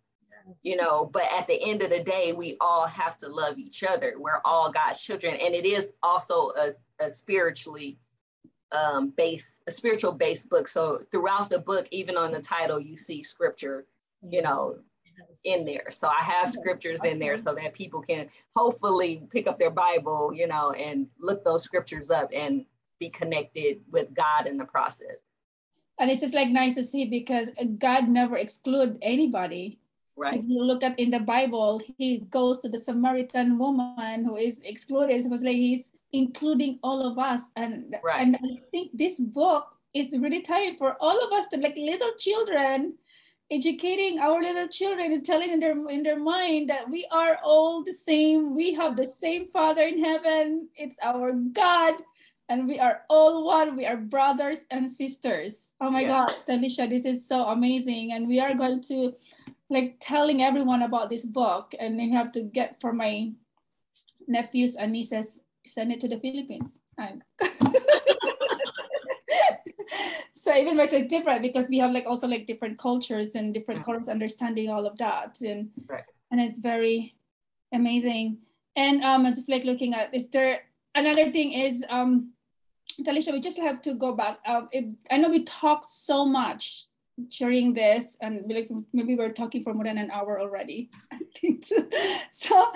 you 0.62 0.78
know, 0.78 1.10
but 1.12 1.24
at 1.38 1.46
the 1.48 1.62
end 1.62 1.82
of 1.82 1.90
the 1.90 2.02
day, 2.04 2.32
we 2.32 2.56
all 2.62 2.88
have 2.88 3.18
to 3.18 3.28
love 3.28 3.58
each 3.58 3.84
other. 3.84 4.14
We're 4.18 4.40
all 4.46 4.72
God's 4.72 5.02
children. 5.02 5.36
And 5.36 5.54
it 5.54 5.66
is 5.66 5.92
also 6.04 6.52
a, 6.52 6.72
a 7.04 7.10
spiritually 7.10 7.98
um, 8.72 9.14
based, 9.16 9.62
a 9.68 9.72
spiritual 9.72 10.12
base 10.12 10.46
book. 10.46 10.68
So 10.68 11.00
throughout 11.12 11.50
the 11.50 11.60
book, 11.60 11.88
even 11.92 12.18
on 12.18 12.32
the 12.32 12.42
title, 12.42 12.80
you 12.80 12.98
see 12.98 13.24
scripture, 13.24 13.86
you 14.28 14.42
know, 14.42 14.76
in 15.46 15.66
there. 15.66 15.88
So 15.92 16.08
I 16.08 16.24
have 16.24 16.50
scriptures 16.50 17.04
in 17.04 17.20
there 17.20 17.38
so 17.38 17.56
that 17.56 17.74
people 17.74 18.02
can 18.02 18.30
hopefully 18.56 19.24
pick 19.32 19.48
up 19.48 19.58
their 19.58 19.72
Bible, 19.72 20.32
you 20.34 20.48
know, 20.48 20.72
and 20.72 21.08
look 21.20 21.44
those 21.44 21.64
scriptures 21.64 22.12
up 22.12 22.30
and 22.34 22.66
be 23.00 23.10
connected 23.10 23.80
with 23.92 24.14
God 24.14 24.48
in 24.48 24.58
the 24.58 24.66
process. 24.66 25.24
And 26.00 26.12
it's 26.12 26.22
just 26.22 26.36
like 26.36 26.50
nice 26.50 26.76
to 26.76 26.84
see 26.84 27.06
because 27.06 27.50
God 27.78 28.08
never 28.08 28.38
exclude 28.38 29.00
anybody. 29.02 29.80
Right. 30.16 30.40
If 30.40 30.46
you 30.48 30.64
look 30.64 30.84
at 30.84 31.00
in 31.00 31.12
the 31.12 31.20
Bible, 31.20 31.82
he 31.98 32.20
goes 32.30 32.60
to 32.60 32.70
the 32.70 32.80
Samaritan 32.80 33.58
woman 33.58 34.26
who 34.26 34.36
is 34.36 34.60
excluded. 34.64 35.26
It 35.26 35.30
was 35.30 35.44
like 35.44 35.56
he's 35.56 35.92
including 36.14 36.80
all 36.84 37.06
of 37.06 37.18
us. 37.18 37.50
And 37.56 37.96
right. 38.04 38.22
and 38.22 38.36
I 38.38 38.62
think 38.72 38.92
this 38.94 39.20
book 39.20 39.68
is 39.94 40.18
really 40.18 40.42
time 40.42 40.78
for 40.78 40.96
all 41.00 41.24
of 41.26 41.32
us 41.32 41.48
to 41.48 41.58
like 41.58 41.76
little 41.78 42.12
children 42.18 42.94
educating 43.50 44.20
our 44.20 44.42
little 44.42 44.68
children 44.68 45.14
and 45.14 45.26
telling 45.26 45.52
in 45.52 45.60
their 45.60 45.78
in 45.90 46.04
their 46.04 46.20
mind 46.20 46.70
that 46.70 46.90
we 46.90 47.08
are 47.12 47.40
all 47.44 47.84
the 47.84 47.94
same. 47.94 48.56
We 48.56 48.74
have 48.74 48.96
the 48.96 49.06
same 49.08 49.48
father 49.52 49.84
in 49.84 50.04
heaven. 50.04 50.68
It's 50.76 50.98
our 51.02 51.32
god. 51.32 51.96
And 52.50 52.68
we 52.68 52.80
are 52.80 53.02
all 53.10 53.46
one. 53.46 53.76
We 53.76 53.86
are 53.86 53.98
brothers 53.98 54.66
and 54.72 54.90
sisters. 54.90 55.70
Oh 55.82 55.90
my 55.90 56.04
god 56.04 56.34
Tylesha 56.48 56.90
this 56.90 57.06
is 57.06 57.28
so 57.28 57.46
amazing. 57.46 58.14
And 58.14 58.28
we 58.28 58.40
are 58.40 58.54
going 58.54 58.82
to 58.84 59.14
like 59.70 59.98
telling 60.00 60.44
everyone 60.44 60.84
about 60.84 61.10
this 61.10 61.26
book. 61.26 61.74
And 61.80 61.98
we 61.98 62.12
have 62.12 62.32
to 62.34 62.42
get 62.42 62.80
for 62.80 62.94
my 62.94 63.32
nephews 64.28 64.76
and 64.76 64.92
nieces 64.92 65.40
send 65.68 65.92
it 65.92 66.00
to 66.00 66.08
the 66.08 66.20
philippines 66.20 66.72
so 70.34 70.56
even 70.56 70.78
myself 70.78 71.04
it's 71.04 71.12
different 71.12 71.42
because 71.42 71.68
we 71.70 71.78
have 71.78 71.92
like 71.92 72.06
also 72.06 72.28
like 72.28 72.46
different 72.46 72.78
cultures 72.78 73.36
and 73.36 73.54
different 73.54 73.82
mm-hmm. 73.82 73.92
cultures 73.92 74.10
understanding 74.10 74.70
all 74.70 74.86
of 74.86 74.98
that 74.98 75.40
and 75.42 75.70
right. 75.88 76.04
and 76.32 76.42
it's 76.42 76.60
very 76.60 77.16
amazing 77.74 78.38
and 78.76 79.04
um 79.04 79.26
I'm 79.26 79.36
just 79.36 79.50
like 79.50 79.64
looking 79.64 79.94
at 79.94 80.14
is 80.14 80.30
there 80.30 80.62
another 80.96 81.32
thing 81.32 81.54
is 81.54 81.84
um 81.90 82.32
Tylesha 83.02 83.32
we 83.32 83.40
just 83.40 83.60
have 83.60 83.82
to 83.84 83.94
go 83.94 84.14
back 84.14 84.40
um 84.48 84.70
if, 84.72 84.86
I 85.12 85.18
know 85.18 85.30
we 85.30 85.44
talked 85.44 85.86
so 85.86 86.26
much 86.26 86.86
during 87.38 87.74
this 87.74 88.16
and 88.22 88.44
like 88.48 88.70
maybe 88.94 89.16
we're 89.16 89.34
talking 89.34 89.64
for 89.64 89.74
more 89.74 89.84
than 89.84 89.98
an 89.98 90.12
hour 90.12 90.40
already 90.40 90.90
I 91.12 91.20
think 91.36 91.66
so. 91.66 91.76
so 92.32 92.72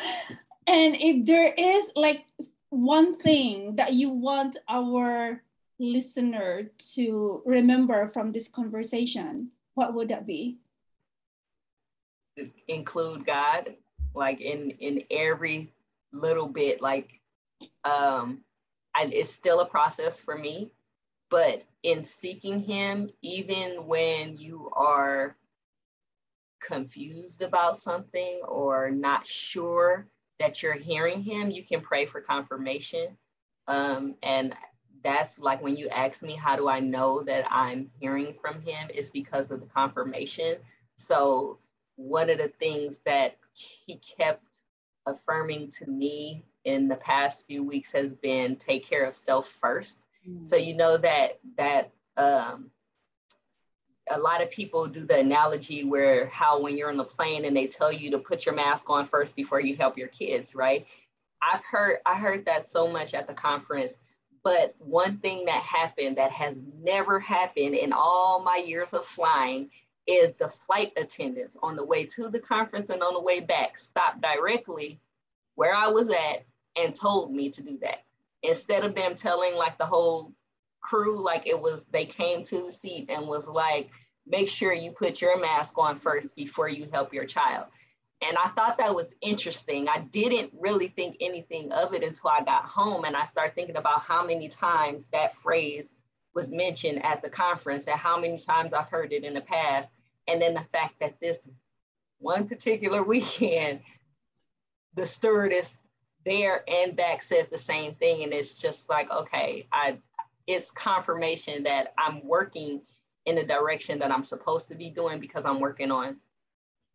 and 0.67 0.95
if 1.00 1.25
there 1.25 1.53
is 1.53 1.91
like 1.95 2.25
one 2.72 3.18
thing 3.18 3.75
that 3.75 3.94
you 3.94 4.10
want 4.10 4.56
our 4.68 5.44
listener 5.78 6.72
to 6.96 7.44
remember 7.46 8.08
from 8.08 8.32
this 8.32 8.48
conversation, 8.48 9.51
what 9.74 9.94
would 9.94 10.08
that 10.08 10.25
be? 10.25 10.58
Include 12.70 13.25
God, 13.25 13.75
like 14.16 14.40
in 14.40 14.72
in 14.80 15.04
every 15.12 15.74
little 16.13 16.48
bit. 16.48 16.82
Like, 16.82 17.20
um, 17.84 18.40
I, 18.96 19.04
it's 19.12 19.30
still 19.30 19.60
a 19.60 19.66
process 19.66 20.18
for 20.18 20.38
me, 20.38 20.72
but 21.30 21.63
in 21.84 22.06
seeking 22.06 22.62
Him, 22.62 23.10
even 23.22 23.86
when 23.86 24.38
you 24.38 24.72
are 24.74 25.36
confused 26.62 27.42
about 27.42 27.75
something 27.75 28.40
or 28.48 28.92
not 28.92 29.28
sure 29.28 30.08
that 30.41 30.62
you're 30.62 30.74
hearing 30.74 31.24
Him, 31.24 31.51
you 31.51 31.63
can 31.63 31.81
pray 31.81 32.05
for 32.05 32.21
confirmation. 32.21 33.17
Um, 33.67 34.15
and 34.21 34.53
that's 35.03 35.39
like 35.39 35.62
when 35.62 35.77
you 35.77 35.89
ask 35.89 36.24
me, 36.24 36.36
how 36.36 36.55
do 36.55 36.67
I 36.67 36.79
know 36.79 37.24
that 37.24 37.45
I'm 37.50 37.89
hearing 38.00 38.36
from 38.41 38.62
him? 38.62 38.89
It's 38.93 39.10
because 39.10 39.51
of 39.51 39.60
the 39.60 39.65
confirmation. 39.65 40.57
So, 40.95 41.60
one 41.95 42.29
of 42.29 42.38
the 42.38 42.48
things 42.48 43.00
that 43.05 43.38
he 43.53 44.00
kept 44.17 44.43
affirming 45.05 45.71
to 45.71 45.86
me 45.86 46.45
in 46.63 46.88
the 46.88 46.95
past 46.95 47.45
few 47.48 47.63
weeks 47.63 47.91
has 47.91 48.13
been 48.13 48.55
take 48.55 48.88
care 48.88 49.05
of 49.05 49.15
self 49.15 49.60
1st 49.62 50.00
mm-hmm. 50.27 50.45
So, 50.45 50.55
you 50.55 50.75
know 50.75 50.98
that, 50.98 51.39
that, 51.57 51.91
um, 52.17 52.71
a 54.10 54.17
lot 54.17 54.41
of 54.41 54.50
people 54.50 54.88
do 54.88 55.05
the 55.05 55.20
analogy 55.20 55.84
where 55.84 56.27
how 56.27 56.60
when 56.60 56.75
you're 56.75 56.89
on 56.89 56.98
the 56.98 57.03
plane 57.03 57.46
and 57.46 57.55
they 57.55 57.67
tell 57.67 57.91
you 57.91 58.10
to 58.12 58.17
put 58.17 58.46
your 58.46 58.55
mask 58.55 58.89
on 58.89 59.05
first 59.05 59.36
before 59.36 59.62
you 59.62 59.75
help 59.75 59.98
your 59.98 60.08
kids, 60.08 60.55
right? 60.55 60.86
I've 61.41 61.63
heard 61.63 62.00
I 62.05 62.15
heard 62.17 62.46
that 62.46 62.67
so 62.67 62.88
much 62.88 63.13
at 63.13 63.27
the 63.27 63.34
conference 63.34 63.98
but 64.43 64.75
one 64.79 65.17
thing 65.17 65.46
that 65.46 65.62
happened 65.62 66.17
that 66.17 66.31
has 66.31 66.58
never 66.81 67.20
happened 67.20 67.75
in 67.75 67.93
all 67.93 68.41
my 68.41 68.58
years 68.58 68.93
of 68.93 69.05
flying 69.05 69.70
is 70.08 70.34
the 70.34 70.50
flight 70.50 70.91
attendants 70.98 71.55
on 71.62 71.75
the 71.75 71.86
way 71.86 72.05
to 72.05 72.29
the 72.29 72.39
conference 72.39 72.89
and 72.89 73.03
on 73.03 73.13
the 73.13 73.22
way 73.22 73.39
back 73.39 73.77
stopped 73.77 74.22
directly 74.22 75.00
where 75.55 75.75
I 75.75 75.88
was 75.88 76.10
at 76.10 76.46
and 76.75 76.96
told 76.96 77.31
me 77.31 77.50
to 77.51 77.62
do 77.62 77.77
that. 77.81 78.03
Instead 78.41 78.84
of 78.84 78.96
them 78.96 79.13
telling 79.13 79.55
like 79.55 79.77
the 79.77 79.86
whole 79.86 80.34
crew, 80.81 81.23
like 81.23 81.47
it 81.47 81.59
was, 81.59 81.85
they 81.91 82.05
came 82.05 82.43
to 82.45 82.63
the 82.63 82.71
seat 82.71 83.09
and 83.09 83.27
was 83.27 83.47
like, 83.47 83.91
make 84.27 84.50
sure 84.50 84.73
you 84.73 84.91
put 84.91 85.21
your 85.21 85.39
mask 85.39 85.77
on 85.77 85.97
first 85.97 86.35
before 86.35 86.69
you 86.69 86.88
help 86.91 87.13
your 87.13 87.25
child. 87.25 87.65
And 88.21 88.38
I 88.38 88.50
thought 88.50 88.77
that 88.77 88.93
was 88.93 89.15
interesting. 89.21 89.89
I 89.89 90.00
didn't 90.00 90.51
really 90.59 90.89
think 90.89 91.17
anything 91.19 91.71
of 91.71 91.93
it 91.93 92.03
until 92.03 92.29
I 92.29 92.43
got 92.43 92.65
home 92.65 93.03
and 93.05 93.15
I 93.15 93.23
started 93.23 93.55
thinking 93.55 93.77
about 93.77 94.01
how 94.01 94.25
many 94.25 94.47
times 94.47 95.07
that 95.11 95.33
phrase 95.33 95.91
was 96.35 96.51
mentioned 96.51 97.03
at 97.03 97.21
the 97.21 97.29
conference 97.29 97.88
and 97.88 98.00
how 98.00 98.19
many 98.19 98.38
times 98.38 98.73
I've 98.73 98.89
heard 98.89 99.11
it 99.11 99.23
in 99.23 99.33
the 99.33 99.41
past. 99.41 99.91
And 100.27 100.41
then 100.41 100.53
the 100.53 100.65
fact 100.71 100.95
that 101.00 101.19
this 101.19 101.47
one 102.19 102.47
particular 102.47 103.03
weekend, 103.13 103.81
the 104.93 105.05
stewardess 105.05 105.77
there 106.23 106.63
and 106.69 106.95
back 106.95 107.23
said 107.23 107.47
the 107.50 107.57
same 107.57 107.95
thing. 107.95 108.23
And 108.23 108.33
it's 108.33 108.53
just 108.53 108.88
like, 108.88 109.09
okay, 109.09 109.67
I 109.73 109.97
it's 110.48 110.71
confirmation 110.71 111.63
that 111.63 111.93
I'm 111.98 112.25
working 112.25 112.81
in 113.25 113.36
the 113.36 113.43
direction 113.43 114.00
that 114.00 114.12
I'm 114.12 114.24
supposed 114.24 114.67
to 114.69 114.75
be 114.75 114.89
doing 114.89 115.19
because 115.19 115.45
I'm 115.45 115.60
working 115.60 115.91
on 115.91 116.17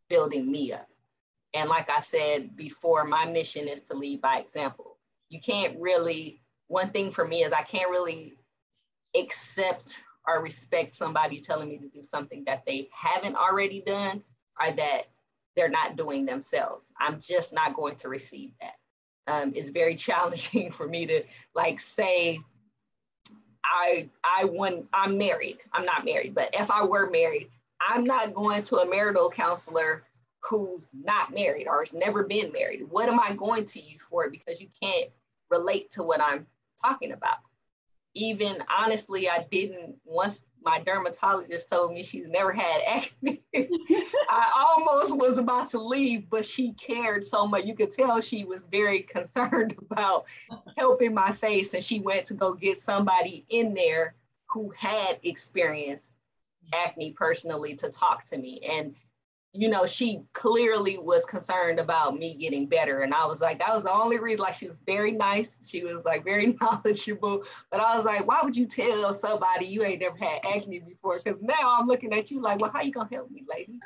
building 0.09 0.51
me 0.51 0.73
up. 0.73 0.89
And 1.55 1.69
like 1.69 1.89
I 1.89 2.01
said 2.01 2.57
before, 2.57 3.05
my 3.05 3.25
mission 3.25 3.69
is 3.69 3.83
to 3.83 3.95
lead 3.95 4.21
by 4.21 4.39
example. 4.39 4.99
You 5.29 5.41
can't 5.41 5.79
really, 5.81 6.43
one 6.69 6.91
thing 6.91 7.11
for 7.11 7.27
me 7.27 7.45
is 7.45 7.53
I 7.53 7.63
can't 7.63 7.91
really 7.91 8.37
accept 9.17 9.97
or 10.27 10.43
respect 10.43 10.95
somebody 10.95 11.39
telling 11.39 11.69
me 11.69 11.79
to 11.79 11.89
do 11.89 12.03
something 12.03 12.45
that 12.45 12.65
they 12.67 12.89
haven't 12.93 13.37
already 13.37 13.83
done 13.87 14.23
or 14.61 14.75
that 14.75 15.03
they're 15.55 15.71
not 15.71 15.97
doing 15.97 16.27
themselves. 16.27 16.93
I'm 17.01 17.19
just 17.19 17.55
not 17.55 17.75
going 17.75 17.97
to 17.97 18.09
receive 18.09 18.53
that. 18.61 18.75
Um, 19.33 19.53
it's 19.55 19.69
very 19.69 19.95
challenging 20.09 20.71
for 20.71 20.87
me 20.87 21.07
to 21.07 21.23
like 21.55 21.81
say, 21.81 22.41
I 23.67 24.09
I 24.25 24.45
want 24.45 24.87
I'm 24.93 25.19
married. 25.19 25.59
I'm 25.73 25.85
not 25.85 26.05
married, 26.05 26.35
but 26.35 26.51
if 26.53 26.71
I 26.71 26.85
were 26.85 27.11
married, 27.11 27.51
I'm 27.81 28.05
not 28.05 28.35
going 28.35 28.63
to 28.65 28.79
a 28.79 28.89
marital 28.89 29.31
counselor 29.31 30.05
who's 30.43 30.91
not 30.95 31.35
married 31.35 31.67
or 31.67 31.81
has 31.81 31.95
never 31.95 32.25
been 32.25 32.53
married. 32.53 32.87
What 32.89 33.09
am 33.09 33.19
I 33.21 33.35
going 33.35 33.65
to 33.67 33.81
you 33.81 33.99
for? 33.99 34.31
Because 34.31 34.61
you 34.61 34.69
can't 34.81 35.11
relate 35.51 35.91
to 35.93 36.03
what 36.03 36.21
I'm 36.21 36.47
talking 36.83 37.13
about. 37.13 37.39
Even 38.17 38.63
honestly, 38.75 39.29
I 39.29 39.47
didn't 39.51 39.97
once 40.07 40.43
my 40.63 40.81
dermatologist 40.81 41.69
told 41.69 41.93
me 41.93 42.03
she's 42.03 42.27
never 42.27 42.51
had 42.51 42.81
acne. 42.87 43.43
I 43.55 44.67
almost 44.77 45.17
was 45.17 45.39
about 45.39 45.69
to 45.69 45.79
leave, 45.79 46.29
but 46.29 46.45
she 46.45 46.73
cared 46.73 47.23
so 47.23 47.47
much. 47.47 47.67
You 47.67 47.77
could 47.77 47.93
tell 47.93 48.21
she 48.21 48.45
was 48.45 48.65
very 48.65 49.03
concerned 49.03 49.77
about 49.91 50.25
helping 50.77 51.15
my 51.15 51.31
face. 51.31 51.75
And 51.75 51.85
she 51.85 52.01
went 52.01 52.27
to 52.27 52.35
go 52.35 52.55
get 52.55 52.79
somebody 52.79 53.45
in 53.51 53.75
there 53.75 54.15
who 54.47 54.73
had 54.77 55.21
experienced 55.23 56.15
acne 56.75 57.13
personally 57.13 57.77
to 57.77 57.91
talk 57.91 58.25
to 58.25 58.39
me. 58.39 58.61
And 58.69 58.97
you 59.57 59.69
know, 59.69 59.87
she 59.87 60.21
clearly 60.35 60.99
was 60.99 61.25
concerned 61.25 61.79
about 61.79 62.19
me 62.19 62.35
getting 62.35 62.67
better. 62.67 63.01
And 63.01 63.15
I 63.15 63.25
was 63.25 63.41
like, 63.41 63.59
that 63.59 63.73
was 63.73 63.83
the 63.83 63.93
only 63.93 64.19
reason. 64.19 64.43
Like, 64.43 64.55
she 64.55 64.67
was 64.67 64.81
very 64.85 65.13
nice. 65.13 65.59
She 65.67 65.83
was 65.83 66.05
like 66.05 66.25
very 66.25 66.57
knowledgeable. 66.61 67.43
But 67.71 67.81
I 67.81 67.97
was 67.97 68.05
like, 68.05 68.27
why 68.27 68.41
would 68.43 68.57
you 68.57 68.67
tell 68.67 69.15
somebody 69.15 69.67
you 69.67 69.83
ain't 69.83 70.03
never 70.03 70.17
had 70.17 70.41
acne 70.45 70.81
before? 70.81 71.21
Because 71.23 71.41
now 71.41 71.79
I'm 71.79 71.87
looking 71.87 72.13
at 72.13 72.31
you 72.31 72.41
like, 72.41 72.61
well, 72.61 72.71
how 72.71 72.83
you 72.83 72.93
gonna 72.93 73.09
help 73.11 73.31
me, 73.31 73.45
lady? 73.49 73.79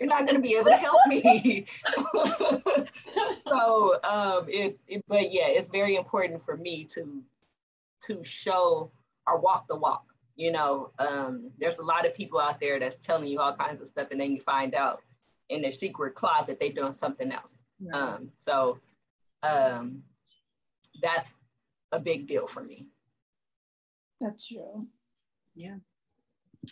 You're 0.00 0.08
not 0.08 0.26
gonna 0.26 0.40
be 0.40 0.54
able 0.54 0.70
to 0.70 0.76
help 0.76 1.00
me. 1.06 1.66
so, 3.44 4.00
um, 4.04 4.46
it, 4.48 4.78
it, 4.88 5.04
but 5.08 5.30
yeah, 5.30 5.48
it's 5.48 5.68
very 5.68 5.96
important 5.96 6.42
for 6.42 6.56
me 6.56 6.84
to 6.84 7.22
to 8.00 8.22
show 8.24 8.90
or 9.26 9.38
walk 9.38 9.66
the 9.68 9.76
walk. 9.76 10.04
You 10.36 10.52
know, 10.52 10.92
um, 11.00 11.50
there's 11.58 11.78
a 11.78 11.84
lot 11.84 12.06
of 12.06 12.14
people 12.14 12.38
out 12.38 12.60
there 12.60 12.78
that's 12.78 12.96
telling 12.96 13.26
you 13.26 13.40
all 13.40 13.56
kinds 13.56 13.82
of 13.82 13.88
stuff, 13.88 14.08
and 14.12 14.20
then 14.20 14.36
you 14.36 14.40
find 14.40 14.74
out 14.74 15.02
in 15.48 15.62
their 15.62 15.72
secret 15.72 16.14
closet, 16.14 16.58
they're 16.60 16.72
doing 16.72 16.92
something 16.92 17.32
else. 17.32 17.54
Um, 17.92 18.30
so 18.34 18.78
um, 19.42 20.02
that's 21.02 21.34
a 21.92 22.00
big 22.00 22.26
deal 22.26 22.46
for 22.46 22.62
me. 22.62 22.86
That's 24.20 24.48
true. 24.48 24.86
Yeah. 25.54 25.76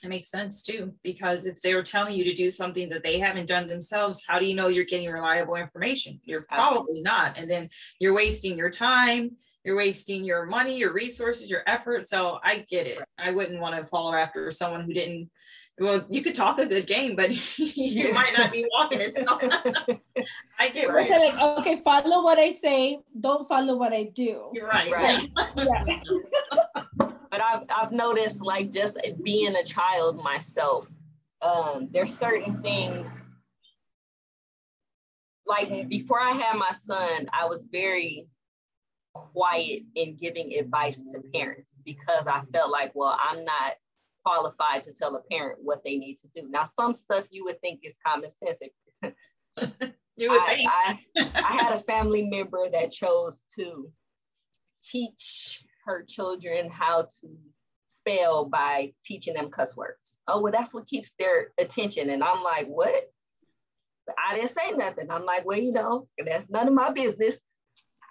It 0.03 0.09
makes 0.09 0.29
sense 0.29 0.63
too, 0.63 0.93
because 1.03 1.47
if 1.47 1.61
they 1.63 1.75
were 1.75 1.83
telling 1.83 2.15
you 2.15 2.25
to 2.25 2.35
do 2.35 2.51
something 2.51 2.89
that 2.91 3.03
they 3.03 3.19
haven't 3.19 3.47
done 3.47 3.69
themselves, 3.69 4.25
how 4.27 4.39
do 4.39 4.47
you 4.47 4.55
know 4.55 4.69
you're 4.69 4.85
getting 4.85 5.11
reliable 5.11 5.55
information? 5.55 6.21
You're 6.25 6.43
probably 6.43 6.99
Absolutely. 6.99 7.03
not. 7.03 7.39
And 7.39 7.49
then 7.51 7.71
you're 8.01 8.15
wasting 8.15 8.59
your 8.59 8.69
time, 8.69 9.37
you're 9.65 9.77
wasting 9.77 10.25
your 10.25 10.45
money, 10.45 10.77
your 10.77 10.93
resources, 10.93 11.51
your 11.51 11.63
effort. 11.67 12.07
So 12.07 12.41
I 12.43 12.67
get 12.69 12.87
it. 12.87 12.99
I 13.19 13.31
wouldn't 13.31 13.61
want 13.61 13.77
to 13.77 13.87
follow 13.87 14.15
after 14.15 14.51
someone 14.51 14.83
who 14.83 14.93
didn't 14.93 15.31
well, 15.79 16.05
you 16.09 16.23
could 16.23 16.35
talk 16.35 16.59
a 16.59 16.67
good 16.67 16.87
game, 16.87 17.17
but 17.17 17.31
you 17.59 18.13
might 18.13 18.33
not 18.37 18.53
be 18.53 18.67
walking 18.71 19.01
it. 19.01 19.17
I 20.59 20.69
get 20.69 20.89
right. 20.89 21.09
So 21.09 21.17
like, 21.17 21.59
okay, 21.59 21.83
follow 21.85 22.23
what 22.23 22.39
I 22.39 22.51
say, 22.51 23.01
don't 23.21 23.47
follow 23.47 23.77
what 23.77 23.93
I 23.93 24.05
do. 24.05 24.51
You're 24.53 24.69
right. 24.69 24.91
right. 24.93 25.31
yeah. 25.57 25.85
but 27.31 27.41
I've, 27.43 27.65
I've 27.69 27.93
noticed 27.93 28.43
like 28.43 28.73
just 28.73 28.99
being 29.23 29.55
a 29.55 29.65
child 29.65 30.23
myself, 30.23 30.89
um, 31.43 31.89
there's 31.93 32.17
certain 32.17 32.63
things 32.63 33.23
like 35.47 35.89
before 35.89 36.21
I 36.21 36.33
had 36.33 36.57
my 36.57 36.73
son, 36.73 37.29
I 37.33 37.47
was 37.47 37.65
very 37.71 38.27
quiet 39.15 39.83
in 39.95 40.17
giving 40.17 40.55
advice 40.55 41.03
to 41.13 41.21
parents 41.33 41.81
because 41.85 42.27
I 42.27 42.43
felt 42.53 42.71
like, 42.71 42.93
well, 42.95 43.19
I'm 43.23 43.45
not 43.45 43.75
qualified 44.27 44.83
to 44.83 44.93
tell 44.93 45.15
a 45.15 45.23
parent 45.31 45.59
what 45.63 45.85
they 45.85 45.97
need 45.97 46.17
to 46.17 46.29
do. 46.35 46.49
Now, 46.49 46.65
some 46.65 46.93
stuff 46.93 47.27
you 47.31 47.45
would 47.45 47.61
think 47.61 47.81
is 47.85 47.97
common 48.05 48.29
sense. 48.31 48.61
you 50.17 50.31
would 50.31 50.43
I, 50.43 50.47
think. 50.47 50.71
I, 50.71 50.99
I 51.17 51.53
had 51.53 51.75
a 51.75 51.79
family 51.93 52.29
member 52.29 52.69
that 52.71 52.91
chose 52.91 53.45
to 53.57 53.89
teach 54.83 55.63
her 55.85 56.03
children 56.03 56.69
how 56.71 57.03
to 57.03 57.29
spell 57.87 58.47
by 58.47 58.93
teaching 59.05 59.35
them 59.35 59.51
cuss 59.51 59.77
words. 59.77 60.19
Oh, 60.27 60.41
well, 60.41 60.53
that's 60.53 60.75
what 60.75 60.89
keeps 60.89 61.13
their 61.21 61.53
attention. 61.59 62.11
And 62.11 62.25
I'm 62.25 62.43
like, 62.43 62.67
what? 62.67 63.05
I 64.19 64.35
didn't 64.35 64.51
say 64.51 64.73
nothing. 64.73 65.11
I'm 65.11 65.25
like, 65.25 65.45
well, 65.45 65.59
you 65.59 65.73
know, 65.73 66.09
that's 66.25 66.51
none 66.51 66.67
of 66.67 66.75
my 66.75 66.91
business. 66.91 67.41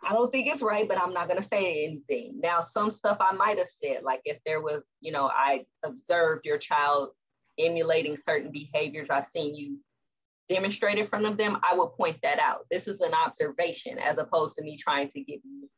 I 0.03 0.13
don't 0.13 0.31
think 0.31 0.47
it's 0.47 0.61
right, 0.61 0.87
but 0.87 1.01
I'm 1.01 1.13
not 1.13 1.27
going 1.27 1.41
to 1.41 1.47
say 1.47 1.85
anything. 1.85 2.39
Now, 2.41 2.61
some 2.61 2.91
stuff 2.91 3.17
I 3.19 3.33
might 3.33 3.57
have 3.57 3.69
said, 3.69 4.03
like 4.03 4.21
if 4.25 4.37
there 4.45 4.61
was, 4.61 4.83
you 5.01 5.11
know, 5.11 5.25
I 5.27 5.65
observed 5.83 6.45
your 6.45 6.57
child 6.57 7.09
emulating 7.57 8.17
certain 8.17 8.51
behaviors 8.51 9.09
I've 9.09 9.25
seen 9.25 9.55
you 9.55 9.77
demonstrate 10.47 10.97
in 10.97 11.07
front 11.07 11.25
of 11.25 11.37
them, 11.37 11.57
I 11.63 11.75
would 11.75 11.93
point 11.93 12.17
that 12.21 12.39
out. 12.39 12.65
This 12.69 12.87
is 12.87 13.01
an 13.01 13.13
observation 13.13 13.97
as 13.97 14.17
opposed 14.17 14.55
to 14.55 14.63
me 14.63 14.77
trying 14.77 15.07
to 15.09 15.21
give 15.21 15.39
you, 15.43 15.69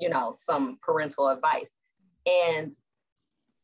you 0.00 0.08
know, 0.08 0.32
some 0.36 0.78
parental 0.82 1.28
advice. 1.28 1.70
And 2.26 2.72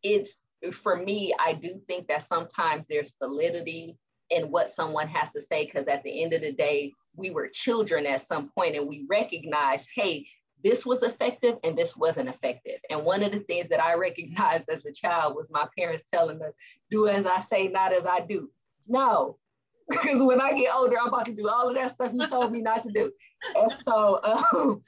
it's 0.03 0.39
for 0.73 0.97
me, 0.97 1.35
I 1.39 1.53
do 1.53 1.81
think 1.87 2.07
that 2.09 2.23
sometimes 2.23 2.87
there's 2.87 3.17
validity 3.21 3.97
in 4.31 4.51
what 4.51 4.69
someone 4.69 5.09
has 5.09 5.31
to 5.33 5.41
say 5.41 5.65
because 5.65 5.89
at 5.89 6.03
the 6.03 6.23
end 6.23 6.33
of 6.33 6.41
the 6.41 6.53
day, 6.53 6.93
we 7.17 7.31
were 7.31 7.49
children 7.49 8.07
at 8.07 8.21
some 8.21 8.51
point 8.51 8.77
and 8.77 8.89
we 8.89 9.07
recognized, 9.09 9.89
hey, 9.95 10.27
this 10.65 10.87
was 10.87 11.03
effective 11.03 11.59
and 11.65 11.77
this 11.77 11.97
wasn't 11.97 12.29
effective. 12.29 12.81
And 12.91 13.05
one 13.05 13.23
of 13.23 13.33
the 13.33 13.41
things 13.41 13.69
that 13.69 13.83
I 13.83 13.95
recognized 13.95 14.69
as 14.69 14.85
a 14.87 14.93
child 14.93 15.35
was 15.35 15.51
my 15.51 15.67
parents 15.79 16.05
telling 16.13 16.43
us, 16.43 16.55
do 16.91 17.09
as 17.09 17.27
I 17.27 17.41
say, 17.41 17.69
not 17.69 17.93
as 17.93 18.07
I 18.07 18.21
do. 18.21 18.51
No, 18.87 19.39
because 19.89 20.23
when 20.23 20.41
I 20.41 20.53
get 20.53 20.75
older, 20.75 20.97
I'm 21.01 21.09
about 21.09 21.27
to 21.27 21.35
do 21.35 21.49
all 21.49 21.69
of 21.69 21.75
that 21.77 21.91
stuff 21.91 22.13
you 22.13 22.27
told 22.27 22.51
me 22.51 22.61
not 22.61 22.83
to 22.83 22.91
do. 22.91 23.13
And 23.55 23.71
so 23.71 24.21
um, 24.25 24.83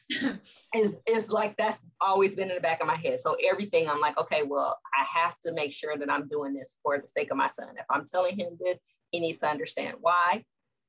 it's, 0.73 0.95
it's 1.07 1.31
like 1.31 1.57
that's 1.57 1.85
always 2.01 2.35
been 2.35 2.49
in 2.49 2.57
the 2.57 2.61
back 2.61 2.81
of 2.81 2.89
my 2.89 2.97
head. 2.97 3.21
So 3.21 3.37
everything 3.49 3.89
I'm 3.89 4.01
like, 4.01 4.19
okay, 4.19 4.43
well, 4.43 4.77
I 4.99 5.05
have 5.21 5.39
to 5.45 5.53
make 5.53 5.73
sure 5.73 5.97
that 5.97 6.11
I'm 6.11 6.27
doing 6.27 6.55
this 6.55 6.77
for 6.83 6.99
the 6.99 7.07
sake 7.07 7.31
of 7.31 7.37
my 7.37 7.47
son. 7.47 7.69
If 7.79 7.87
I'm 7.91 8.05
telling 8.05 8.37
him 8.37 8.59
this, 8.59 8.79
he 9.13 9.21
needs 9.21 9.39
to 9.39 9.49
understand 9.49 9.99
why. 10.01 10.45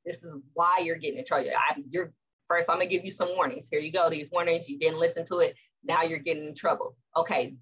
This 0.09 0.23
is 0.23 0.35
why 0.53 0.79
you're 0.83 0.95
getting 0.95 1.19
in 1.19 1.25
trouble. 1.25 1.49
I, 1.55 1.79
you're 1.91 2.11
first. 2.47 2.67
I'm 2.67 2.77
gonna 2.77 2.89
give 2.89 3.05
you 3.05 3.11
some 3.11 3.29
warnings. 3.35 3.67
Here 3.69 3.79
you 3.79 3.91
go. 3.91 4.09
These 4.09 4.31
warnings. 4.31 4.67
You 4.67 4.79
didn't 4.79 4.99
listen 4.99 5.23
to 5.25 5.37
it. 5.37 5.55
Now 5.83 6.01
you're 6.01 6.17
getting 6.17 6.47
in 6.47 6.55
trouble. 6.55 6.95
Okay. 7.15 7.53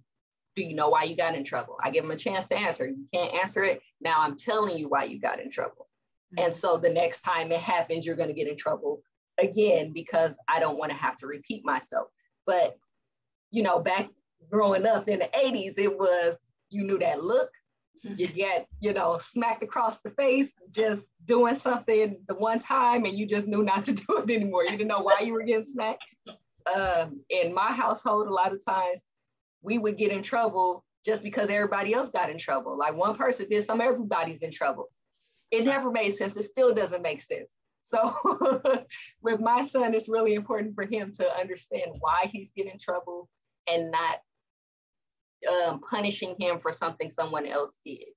Do 0.55 0.63
you 0.63 0.73
know 0.73 0.87
why 0.87 1.03
you 1.03 1.17
got 1.17 1.35
in 1.35 1.43
trouble? 1.43 1.77
I 1.83 1.91
give 1.91 2.03
them 2.05 2.11
a 2.11 2.15
chance 2.15 2.45
to 2.45 2.57
answer. 2.57 2.87
You 2.87 3.05
can't 3.13 3.33
answer 3.33 3.65
it. 3.65 3.81
Now 3.99 4.21
I'm 4.21 4.37
telling 4.37 4.77
you 4.77 4.87
why 4.87 5.03
you 5.03 5.19
got 5.19 5.41
in 5.41 5.51
trouble. 5.51 5.89
Mm-hmm. 6.33 6.45
And 6.45 6.55
so 6.55 6.77
the 6.77 6.89
next 6.89 7.21
time 7.21 7.51
it 7.51 7.59
happens, 7.59 8.05
you're 8.05 8.15
to 8.15 8.33
get 8.33 8.47
in 8.47 8.55
trouble 8.55 9.01
again 9.37 9.91
because 9.93 10.37
I 10.47 10.61
don't 10.61 10.77
want 10.77 10.91
to 10.91 10.97
have 10.97 11.17
to 11.17 11.27
repeat 11.27 11.65
myself. 11.65 12.07
But, 12.45 12.77
you 13.51 13.61
know, 13.61 13.79
back 13.79 14.07
growing 14.49 14.85
up 14.85 15.09
in 15.09 15.19
the 15.19 15.25
80s, 15.25 15.77
it 15.77 15.95
was 15.97 16.45
you 16.69 16.85
knew 16.85 16.97
that 16.99 17.21
look, 17.21 17.49
you 18.03 18.27
get, 18.27 18.67
you 18.79 18.93
know, 18.93 19.17
smacked 19.17 19.63
across 19.63 19.99
the 19.99 20.11
face 20.11 20.51
just 20.71 21.05
doing 21.25 21.55
something 21.55 22.17
the 22.27 22.35
one 22.35 22.59
time 22.59 23.05
and 23.05 23.17
you 23.17 23.25
just 23.25 23.47
knew 23.47 23.63
not 23.63 23.85
to 23.85 23.93
do 23.93 24.05
it 24.17 24.31
anymore. 24.31 24.63
You 24.63 24.71
didn't 24.71 24.87
know 24.87 25.01
why 25.01 25.19
you 25.21 25.33
were 25.33 25.43
getting 25.43 25.63
smacked. 25.63 26.03
Um, 26.73 27.21
in 27.29 27.53
my 27.53 27.71
household, 27.71 28.27
a 28.27 28.33
lot 28.33 28.53
of 28.53 28.63
times 28.63 29.01
we 29.61 29.77
would 29.77 29.97
get 29.97 30.11
in 30.11 30.21
trouble 30.21 30.83
just 31.05 31.23
because 31.23 31.49
everybody 31.49 31.93
else 31.93 32.09
got 32.09 32.29
in 32.29 32.37
trouble. 32.37 32.77
Like 32.77 32.95
one 32.95 33.15
person 33.15 33.47
did 33.49 33.63
some, 33.63 33.81
everybody's 33.81 34.41
in 34.41 34.51
trouble. 34.51 34.89
It 35.51 35.63
never 35.63 35.91
made 35.91 36.09
sense. 36.09 36.35
It 36.35 36.43
still 36.43 36.73
doesn't 36.73 37.01
make 37.01 37.21
sense. 37.21 37.55
So 37.81 38.13
with 39.21 39.39
my 39.39 39.61
son, 39.61 39.93
it's 39.93 40.09
really 40.09 40.33
important 40.33 40.75
for 40.75 40.83
him 40.83 41.11
to 41.13 41.39
understand 41.39 41.91
why 41.99 42.29
he's 42.29 42.51
getting 42.51 42.77
trouble 42.77 43.29
and 43.65 43.91
not 43.91 44.17
um, 45.45 45.79
punishing 45.81 46.35
him 46.39 46.59
for 46.59 46.71
something 46.71 47.09
someone 47.09 47.45
else 47.45 47.79
did, 47.85 48.07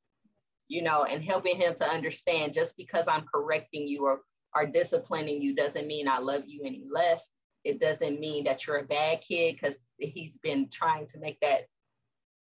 you 0.68 0.82
know, 0.82 1.04
and 1.04 1.22
helping 1.22 1.56
him 1.56 1.74
to 1.74 1.88
understand 1.88 2.52
just 2.52 2.76
because 2.76 3.08
I'm 3.08 3.24
correcting 3.32 3.86
you 3.86 4.04
or 4.04 4.20
are 4.54 4.66
disciplining 4.66 5.40
you 5.40 5.54
doesn't 5.54 5.86
mean 5.86 6.08
I 6.08 6.18
love 6.18 6.42
you 6.46 6.62
any 6.64 6.84
less. 6.90 7.30
It 7.64 7.80
doesn't 7.80 8.20
mean 8.20 8.44
that 8.44 8.66
you're 8.66 8.78
a 8.78 8.84
bad 8.84 9.20
kid 9.20 9.54
because 9.54 9.84
he's 9.98 10.38
been 10.38 10.68
trying 10.70 11.06
to 11.08 11.18
make 11.18 11.38
that, 11.40 11.62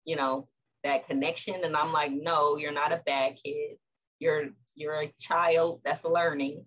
you 0.04 0.16
know, 0.16 0.48
that 0.84 1.06
connection. 1.06 1.64
And 1.64 1.76
I'm 1.76 1.92
like, 1.92 2.12
no, 2.12 2.56
you're 2.56 2.72
not 2.72 2.92
a 2.92 3.02
bad 3.06 3.36
kid. 3.42 3.78
You're 4.18 4.50
you're 4.74 5.02
a 5.02 5.12
child 5.20 5.80
that's 5.84 6.04
learning. 6.04 6.64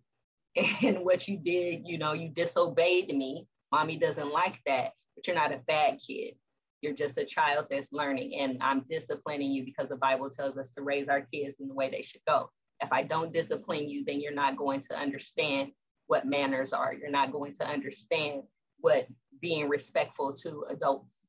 And 0.83 1.05
what 1.05 1.27
you 1.27 1.37
did, 1.37 1.87
you 1.87 1.99
know, 1.99 2.13
you 2.13 2.27
disobeyed 2.29 3.15
me. 3.15 3.47
Mommy 3.71 3.97
doesn't 3.97 4.33
like 4.33 4.59
that, 4.65 4.91
but 5.15 5.27
you're 5.27 5.35
not 5.35 5.53
a 5.53 5.61
bad 5.67 5.99
kid. 6.05 6.33
You're 6.81 6.93
just 6.93 7.17
a 7.17 7.25
child 7.25 7.67
that's 7.69 7.91
learning. 7.91 8.39
And 8.39 8.57
I'm 8.61 8.81
disciplining 8.87 9.51
you 9.51 9.65
because 9.65 9.89
the 9.89 9.95
Bible 9.97 10.29
tells 10.29 10.57
us 10.57 10.71
to 10.71 10.81
raise 10.81 11.07
our 11.07 11.21
kids 11.21 11.55
in 11.59 11.67
the 11.67 11.73
way 11.73 11.89
they 11.89 12.01
should 12.01 12.21
go. 12.27 12.49
If 12.81 12.93
I 12.93 13.03
don't 13.03 13.33
discipline 13.33 13.89
you, 13.89 14.05
then 14.05 14.21
you're 14.21 14.33
not 14.33 14.55
going 14.55 14.81
to 14.81 14.97
understand 14.97 15.71
what 16.07 16.25
manners 16.25 16.71
are. 16.73 16.93
You're 16.93 17.11
not 17.11 17.31
going 17.31 17.53
to 17.55 17.67
understand 17.67 18.43
what 18.79 19.07
being 19.41 19.67
respectful 19.67 20.33
to 20.33 20.65
adults, 20.69 21.27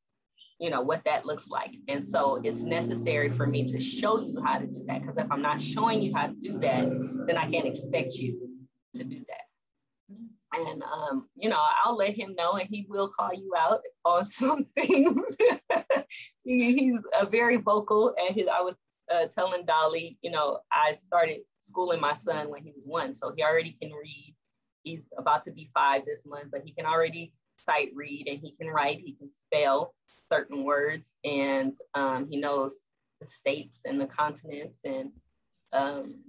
you 0.60 0.70
know, 0.70 0.80
what 0.80 1.04
that 1.04 1.26
looks 1.26 1.48
like. 1.50 1.74
And 1.88 2.04
so 2.04 2.40
it's 2.44 2.62
necessary 2.62 3.30
for 3.30 3.46
me 3.46 3.64
to 3.64 3.80
show 3.80 4.20
you 4.20 4.40
how 4.44 4.58
to 4.58 4.66
do 4.66 4.84
that. 4.86 5.00
Because 5.00 5.16
if 5.16 5.26
I'm 5.30 5.42
not 5.42 5.60
showing 5.60 6.00
you 6.00 6.14
how 6.14 6.28
to 6.28 6.34
do 6.34 6.58
that, 6.60 6.88
then 7.26 7.36
I 7.36 7.50
can't 7.50 7.66
expect 7.66 8.14
you 8.14 8.48
to 8.94 9.04
do 9.04 9.18
that. 9.28 9.49
And 10.52 10.82
um, 10.82 11.28
you 11.36 11.48
know, 11.48 11.62
I'll 11.84 11.96
let 11.96 12.16
him 12.16 12.34
know, 12.34 12.54
and 12.54 12.68
he 12.68 12.86
will 12.88 13.08
call 13.08 13.32
you 13.32 13.52
out 13.56 13.80
on 14.04 14.24
some 14.24 14.64
things. 14.64 15.22
he, 16.44 16.72
he's 16.76 17.00
a 17.20 17.26
very 17.26 17.56
vocal, 17.56 18.14
and 18.18 18.34
his, 18.34 18.46
I 18.48 18.60
was 18.60 18.74
uh, 19.10 19.26
telling 19.26 19.64
Dolly, 19.64 20.18
you 20.22 20.30
know, 20.30 20.60
I 20.72 20.92
started 20.92 21.40
schooling 21.58 22.00
my 22.00 22.14
son 22.14 22.50
when 22.50 22.62
he 22.62 22.72
was 22.74 22.86
one, 22.86 23.14
so 23.14 23.32
he 23.36 23.42
already 23.42 23.76
can 23.80 23.92
read. 23.92 24.34
He's 24.82 25.08
about 25.18 25.42
to 25.42 25.50
be 25.50 25.70
five 25.74 26.04
this 26.06 26.22
month, 26.24 26.50
but 26.50 26.62
he 26.64 26.72
can 26.72 26.86
already 26.86 27.32
sight 27.56 27.90
read 27.94 28.26
and 28.28 28.38
he 28.38 28.52
can 28.52 28.68
write. 28.68 29.00
He 29.00 29.12
can 29.12 29.28
spell 29.28 29.94
certain 30.30 30.64
words, 30.64 31.14
and 31.24 31.76
um, 31.94 32.26
he 32.28 32.36
knows 32.36 32.74
the 33.20 33.26
states 33.26 33.82
and 33.84 34.00
the 34.00 34.06
continents, 34.06 34.80
and 34.84 35.10
um, 35.72 36.20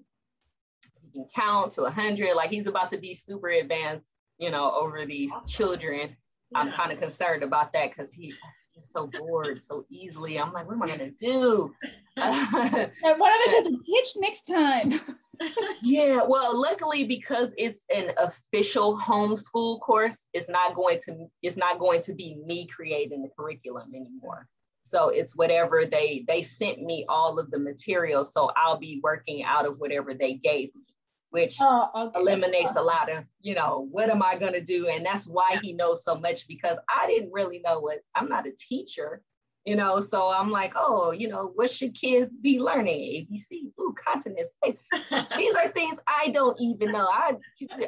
he 1.02 1.12
can 1.12 1.28
count 1.34 1.72
to 1.74 1.84
a 1.84 1.92
hundred. 1.92 2.36
Like 2.36 2.50
he's 2.50 2.68
about 2.68 2.90
to 2.92 2.98
be 2.98 3.14
super 3.14 3.50
advanced, 3.50 4.11
you 4.42 4.50
know, 4.50 4.74
over 4.76 5.06
these 5.06 5.32
children. 5.48 6.16
Yeah. 6.52 6.60
I'm 6.60 6.74
kind 6.74 6.92
of 6.92 7.00
concerned 7.00 7.44
about 7.44 7.72
that 7.74 7.92
because 7.92 8.12
he 8.12 8.34
so 8.82 9.08
bored 9.08 9.62
so 9.62 9.86
easily. 9.90 10.40
I'm 10.40 10.52
like, 10.52 10.68
what 10.68 10.74
am 10.74 10.84
I 10.84 10.88
gonna 10.88 11.12
do? 11.12 11.74
what 12.16 12.26
am 12.26 12.92
I 13.04 13.48
going 13.52 13.76
to 13.76 13.84
teach 13.84 14.08
next 14.18 14.44
time? 14.44 14.92
yeah, 15.84 16.22
well, 16.28 16.60
luckily 16.60 17.04
because 17.04 17.54
it's 17.58 17.86
an 17.94 18.12
official 18.18 19.00
homeschool 19.00 19.80
course, 19.82 20.28
it's 20.34 20.50
not 20.50 20.76
going 20.76 21.00
to 21.06 21.28
it's 21.42 21.58
not 21.58 21.80
going 21.80 22.02
to 22.02 22.14
be 22.14 22.42
me 22.46 22.68
creating 22.68 23.22
the 23.22 23.30
curriculum 23.38 23.92
anymore. 23.96 24.48
So 24.84 25.10
it's 25.10 25.36
whatever 25.36 25.86
they 25.86 26.26
they 26.28 26.42
sent 26.42 26.82
me 26.82 27.06
all 27.08 27.40
of 27.40 27.50
the 27.52 27.60
material, 27.60 28.26
so 28.26 28.52
I'll 28.58 28.80
be 28.80 29.00
working 29.04 29.44
out 29.44 29.66
of 29.66 29.80
whatever 29.80 30.14
they 30.14 30.34
gave 30.34 30.76
me 30.76 30.91
which 31.32 31.56
oh, 31.62 31.90
okay. 31.96 32.20
eliminates 32.20 32.76
a 32.76 32.82
lot 32.82 33.10
of, 33.10 33.24
you 33.40 33.56
know, 33.56 33.88
what 33.90 34.10
am 34.10 34.22
I 34.22 34.38
going 34.38 34.54
to 34.54 34.62
do? 34.62 34.88
And 34.90 35.06
that's 35.06 35.28
why 35.28 35.58
he 35.62 35.74
knows 35.74 36.04
so 36.04 36.16
much 36.16 36.48
because 36.48 36.78
I 36.90 37.08
didn't 37.08 37.32
really 37.32 37.62
know 37.66 37.80
what 37.80 38.00
I'm 38.16 38.28
not 38.28 38.48
a 38.48 38.52
teacher, 38.52 39.22
you 39.66 39.78
know. 39.78 40.02
So 40.02 40.30
I'm 40.30 40.52
like, 40.52 40.74
oh, 40.76 41.12
you 41.12 41.30
know, 41.30 41.52
what 41.56 41.70
should 41.70 41.96
kids 41.96 42.36
be 42.36 42.60
learning? 42.60 43.28
ABCs, 43.32 43.72
ooh, 43.80 43.96
continents. 44.06 44.50
These 45.38 45.56
are 45.56 45.70
things 45.70 46.00
I 46.06 46.30
don't 46.30 46.60
even 46.60 46.92
know. 46.92 47.08
I 47.10 47.38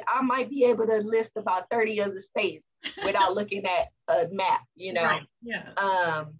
I 0.08 0.22
might 0.22 0.48
be 0.48 0.64
able 0.64 0.86
to 0.86 0.96
list 1.04 1.36
about 1.36 1.68
30 1.70 2.00
of 2.00 2.14
the 2.14 2.22
states 2.22 2.72
without 3.04 3.34
looking 3.34 3.66
at 3.66 3.88
a 4.08 4.28
map, 4.32 4.62
you 4.74 4.94
know. 4.94 5.04
Right. 5.04 5.22
Yeah. 5.42 5.68
Um, 5.76 6.38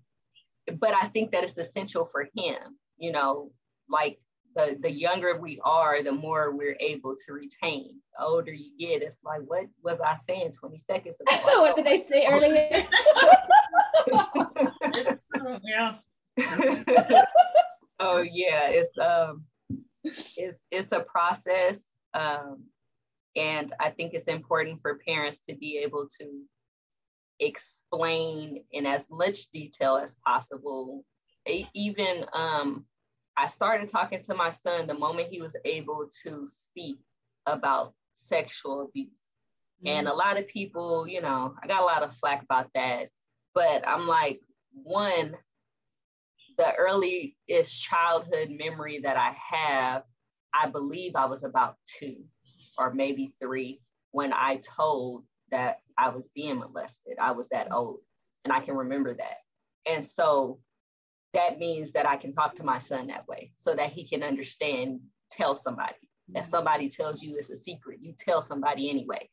but 0.81 0.95
I 0.95 1.09
think 1.09 1.33
that 1.33 1.45
it's 1.45 1.59
essential 1.59 2.07
for 2.07 2.31
him, 2.35 2.79
you 2.97 3.13
know, 3.13 3.53
like 3.91 4.19
the, 4.55 4.77
the 4.81 4.91
younger 4.91 5.39
we 5.39 5.61
are, 5.65 6.03
the 6.03 6.13
more 6.13 6.55
we're 6.55 6.77
able 6.81 7.17
to 7.27 7.33
retain. 7.33 7.99
The 8.17 8.25
older 8.25 8.53
you 8.53 8.71
get, 8.79 9.03
it's 9.03 9.21
like, 9.25 9.41
what 9.47 9.67
was 9.83 10.01
I 10.01 10.15
saying 10.15 10.53
20 10.53 10.79
seconds 10.79 11.21
ago? 11.21 11.37
what 11.61 11.77
did 11.77 11.87
I 11.87 11.97
say 11.97 12.27
earlier? 12.31 12.87
yeah. 15.65 15.97
oh 18.01 18.23
yeah, 18.23 18.69
it's 18.69 18.99
um 18.99 19.45
it's 20.03 20.59
it's 20.71 20.93
a 20.93 21.01
process. 21.01 21.93
Um 22.13 22.65
and 23.37 23.73
I 23.81 23.91
think 23.91 24.15
it's 24.15 24.29
important 24.29 24.81
for 24.83 24.99
parents 25.07 25.39
to 25.49 25.55
be 25.55 25.79
able 25.79 26.09
to 26.21 26.43
explain 27.41 28.65
in 28.73 28.87
as 28.87 29.09
much 29.11 29.51
detail 29.53 29.97
as 29.97 30.17
possible, 30.27 31.05
even 31.47 32.25
um 32.33 32.85
I 33.37 33.47
started 33.49 33.89
talking 33.89 34.21
to 34.23 34.35
my 34.35 34.51
son 34.51 34.87
the 34.87 34.95
moment 34.95 35.29
he 35.29 35.41
was 35.41 35.57
able 35.65 36.09
to 36.23 36.47
speak 36.47 36.99
about 37.47 37.95
sexual 38.15 38.83
abuse. 38.83 39.09
Mm-hmm. 39.85 39.89
And 39.89 40.09
a 40.09 40.15
lot 40.15 40.39
of 40.39 40.47
people, 40.47 41.07
you 41.09 41.21
know, 41.21 41.55
I 41.63 41.67
got 41.67 41.83
a 41.83 41.87
lot 41.87 42.03
of 42.03 42.17
flack 42.17 42.43
about 42.43 42.69
that. 42.75 43.09
But 43.55 43.87
I'm 43.87 44.07
like, 44.07 44.41
one, 44.73 45.37
the 46.59 46.75
earliest 46.75 47.83
childhood 47.83 48.51
memory 48.51 49.01
that 49.01 49.17
I 49.17 49.35
have, 49.57 50.05
I 50.53 50.69
believe 50.69 51.17
I 51.17 51.27
was 51.27 51.45
about 51.45 51.77
two 51.87 52.25
or 52.79 52.95
maybe 52.95 53.35
three 53.41 53.81
when 54.13 54.33
I 54.33 54.61
told 54.77 55.25
that 55.51 55.81
I 55.99 56.09
was 56.11 56.29
being 56.35 56.59
molested. 56.59 57.19
I 57.21 57.33
was 57.33 57.49
that 57.49 57.73
old 57.73 58.01
and 58.45 58.53
I 58.53 58.61
can 58.61 58.77
remember 58.77 59.15
that. 59.15 59.39
And 59.87 60.05
so 60.05 60.59
that 61.35 61.59
means 61.59 61.93
that 61.93 62.07
I 62.07 62.17
can 62.17 62.33
talk 62.33 62.55
to 62.57 62.65
my 62.65 62.79
son 62.79 63.09
that 63.09 63.29
way 63.29 63.53
so 63.57 63.75
that 63.75 63.93
he 63.93 64.07
can 64.07 64.23
understand, 64.23 65.01
tell 65.31 65.57
somebody. 65.57 65.97
If 66.35 66.47
somebody 66.47 66.89
tells 66.89 67.23
you 67.23 67.37
it's 67.37 67.51
a 67.51 67.57
secret, 67.57 67.99
you 68.01 68.15
tell 68.19 68.41
somebody 68.41 68.89
anyway. 68.89 69.29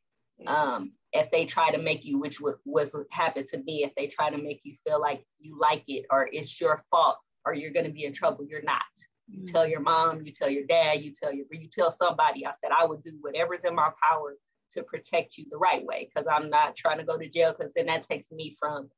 Um, 0.45 0.93
if 1.13 1.29
they 1.31 1.45
try 1.45 1.71
to 1.71 1.77
make 1.77 2.03
you, 2.03 2.19
which 2.19 2.39
w- 2.39 2.57
was 2.65 2.93
what 2.93 3.05
happened 3.11 3.45
to 3.47 3.59
me, 3.59 3.83
if 3.83 3.93
they 3.95 4.07
try 4.07 4.29
to 4.29 4.37
make 4.37 4.61
you 4.63 4.75
feel 4.83 4.99
like 4.99 5.23
you 5.37 5.57
like 5.59 5.83
it 5.87 6.05
or 6.09 6.27
it's 6.31 6.59
your 6.59 6.81
fault 6.89 7.17
or 7.45 7.53
you're 7.53 7.71
going 7.71 7.85
to 7.85 7.91
be 7.91 8.05
in 8.05 8.13
trouble, 8.13 8.45
you're 8.45 8.63
not. 8.63 8.81
You 9.27 9.43
mm-hmm. 9.43 9.53
tell 9.53 9.67
your 9.67 9.81
mom, 9.81 10.21
you 10.23 10.31
tell 10.31 10.49
your 10.49 10.65
dad, 10.65 11.03
you 11.03 11.13
tell 11.13 11.31
your, 11.31 11.45
you 11.51 11.69
tell 11.71 11.91
somebody. 11.91 12.45
I 12.45 12.51
said 12.51 12.71
I 12.77 12.85
would 12.85 13.03
do 13.03 13.17
whatever's 13.21 13.63
in 13.63 13.75
my 13.75 13.89
power 14.01 14.35
to 14.71 14.83
protect 14.83 15.37
you 15.37 15.45
the 15.49 15.57
right 15.57 15.85
way 15.85 16.09
because 16.13 16.27
I'm 16.31 16.49
not 16.49 16.75
trying 16.75 16.97
to 16.97 17.03
go 17.03 17.17
to 17.17 17.29
jail 17.29 17.53
because 17.57 17.73
then 17.73 17.85
that 17.87 18.01
takes 18.01 18.31
me 18.31 18.55
from, 18.59 18.89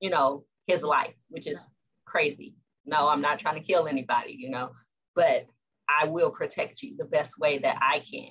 you 0.00 0.10
know, 0.10 0.44
his 0.66 0.82
life, 0.82 1.14
which 1.28 1.46
is 1.46 1.68
crazy. 2.06 2.54
No, 2.84 3.08
I'm 3.08 3.20
not 3.20 3.38
trying 3.38 3.60
to 3.60 3.66
kill 3.66 3.86
anybody, 3.86 4.34
you 4.38 4.50
know, 4.50 4.70
but 5.14 5.46
I 5.88 6.06
will 6.06 6.30
protect 6.30 6.82
you 6.82 6.96
the 6.96 7.04
best 7.04 7.38
way 7.38 7.58
that 7.58 7.78
I 7.80 8.00
can. 8.00 8.30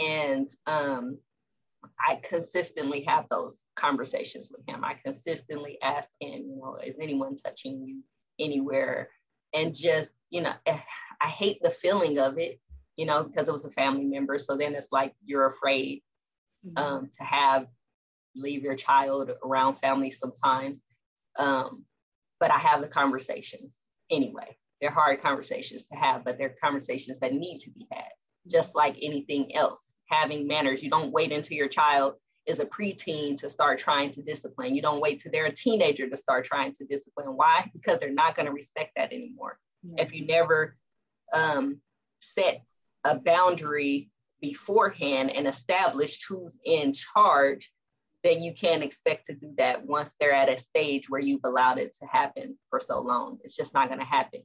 And 0.00 0.48
um, 0.66 1.18
I 2.08 2.20
consistently 2.28 3.02
have 3.02 3.26
those 3.30 3.64
conversations 3.76 4.50
with 4.50 4.66
him. 4.68 4.84
I 4.84 4.94
consistently 5.04 5.78
ask 5.82 6.08
him, 6.20 6.44
you 6.48 6.60
know, 6.60 6.76
is 6.84 6.96
anyone 7.00 7.36
touching 7.36 7.82
you 7.86 8.02
anywhere? 8.38 9.10
And 9.52 9.74
just, 9.74 10.16
you 10.30 10.40
know, 10.40 10.52
eh, 10.66 10.78
I 11.20 11.28
hate 11.28 11.62
the 11.62 11.70
feeling 11.70 12.18
of 12.18 12.38
it, 12.38 12.60
you 12.96 13.06
know, 13.06 13.22
because 13.22 13.48
it 13.48 13.52
was 13.52 13.64
a 13.64 13.70
family 13.70 14.04
member. 14.04 14.38
So 14.38 14.56
then 14.56 14.74
it's 14.74 14.90
like 14.90 15.14
you're 15.22 15.46
afraid 15.46 16.02
mm-hmm. 16.66 16.76
um, 16.76 17.10
to 17.18 17.24
have 17.24 17.66
leave 18.36 18.62
your 18.62 18.74
child 18.74 19.30
around 19.44 19.74
family 19.74 20.10
sometimes. 20.10 20.82
Um, 21.38 21.84
but 22.40 22.50
I 22.50 22.58
have 22.58 22.80
the 22.80 22.88
conversations 22.88 23.82
anyway. 24.10 24.56
They're 24.80 24.90
hard 24.90 25.20
conversations 25.22 25.84
to 25.84 25.96
have, 25.96 26.24
but 26.24 26.36
they're 26.38 26.56
conversations 26.62 27.18
that 27.20 27.32
need 27.32 27.58
to 27.60 27.70
be 27.70 27.86
had, 27.90 28.08
just 28.50 28.74
like 28.74 28.96
anything 29.00 29.54
else. 29.54 29.94
Having 30.10 30.46
manners, 30.46 30.82
you 30.82 30.90
don't 30.90 31.12
wait 31.12 31.32
until 31.32 31.56
your 31.56 31.68
child 31.68 32.14
is 32.46 32.60
a 32.60 32.66
preteen 32.66 33.36
to 33.38 33.48
start 33.48 33.78
trying 33.78 34.10
to 34.10 34.22
discipline. 34.22 34.74
You 34.74 34.82
don't 34.82 35.00
wait 35.00 35.20
till 35.20 35.32
they're 35.32 35.46
a 35.46 35.54
teenager 35.54 36.08
to 36.08 36.16
start 36.16 36.44
trying 36.44 36.72
to 36.74 36.84
discipline. 36.84 37.28
Why? 37.28 37.70
Because 37.72 37.98
they're 37.98 38.12
not 38.12 38.34
going 38.34 38.46
to 38.46 38.52
respect 38.52 38.92
that 38.96 39.12
anymore. 39.12 39.58
Yeah. 39.82 40.02
If 40.02 40.14
you 40.14 40.26
never 40.26 40.76
um, 41.32 41.80
set 42.20 42.60
a 43.04 43.18
boundary 43.18 44.10
beforehand 44.40 45.30
and 45.30 45.46
established 45.46 46.26
who's 46.28 46.58
in 46.64 46.92
charge, 46.92 47.72
then 48.24 48.42
you 48.42 48.54
can't 48.54 48.82
expect 48.82 49.26
to 49.26 49.34
do 49.34 49.52
that 49.58 49.84
once 49.84 50.16
they're 50.18 50.32
at 50.32 50.48
a 50.48 50.58
stage 50.58 51.10
where 51.10 51.20
you've 51.20 51.44
allowed 51.44 51.78
it 51.78 51.94
to 52.00 52.06
happen 52.06 52.56
for 52.70 52.80
so 52.80 52.98
long. 52.98 53.38
It's 53.44 53.54
just 53.54 53.74
not 53.74 53.88
going 53.88 54.00
to 54.00 54.06
happen. 54.06 54.40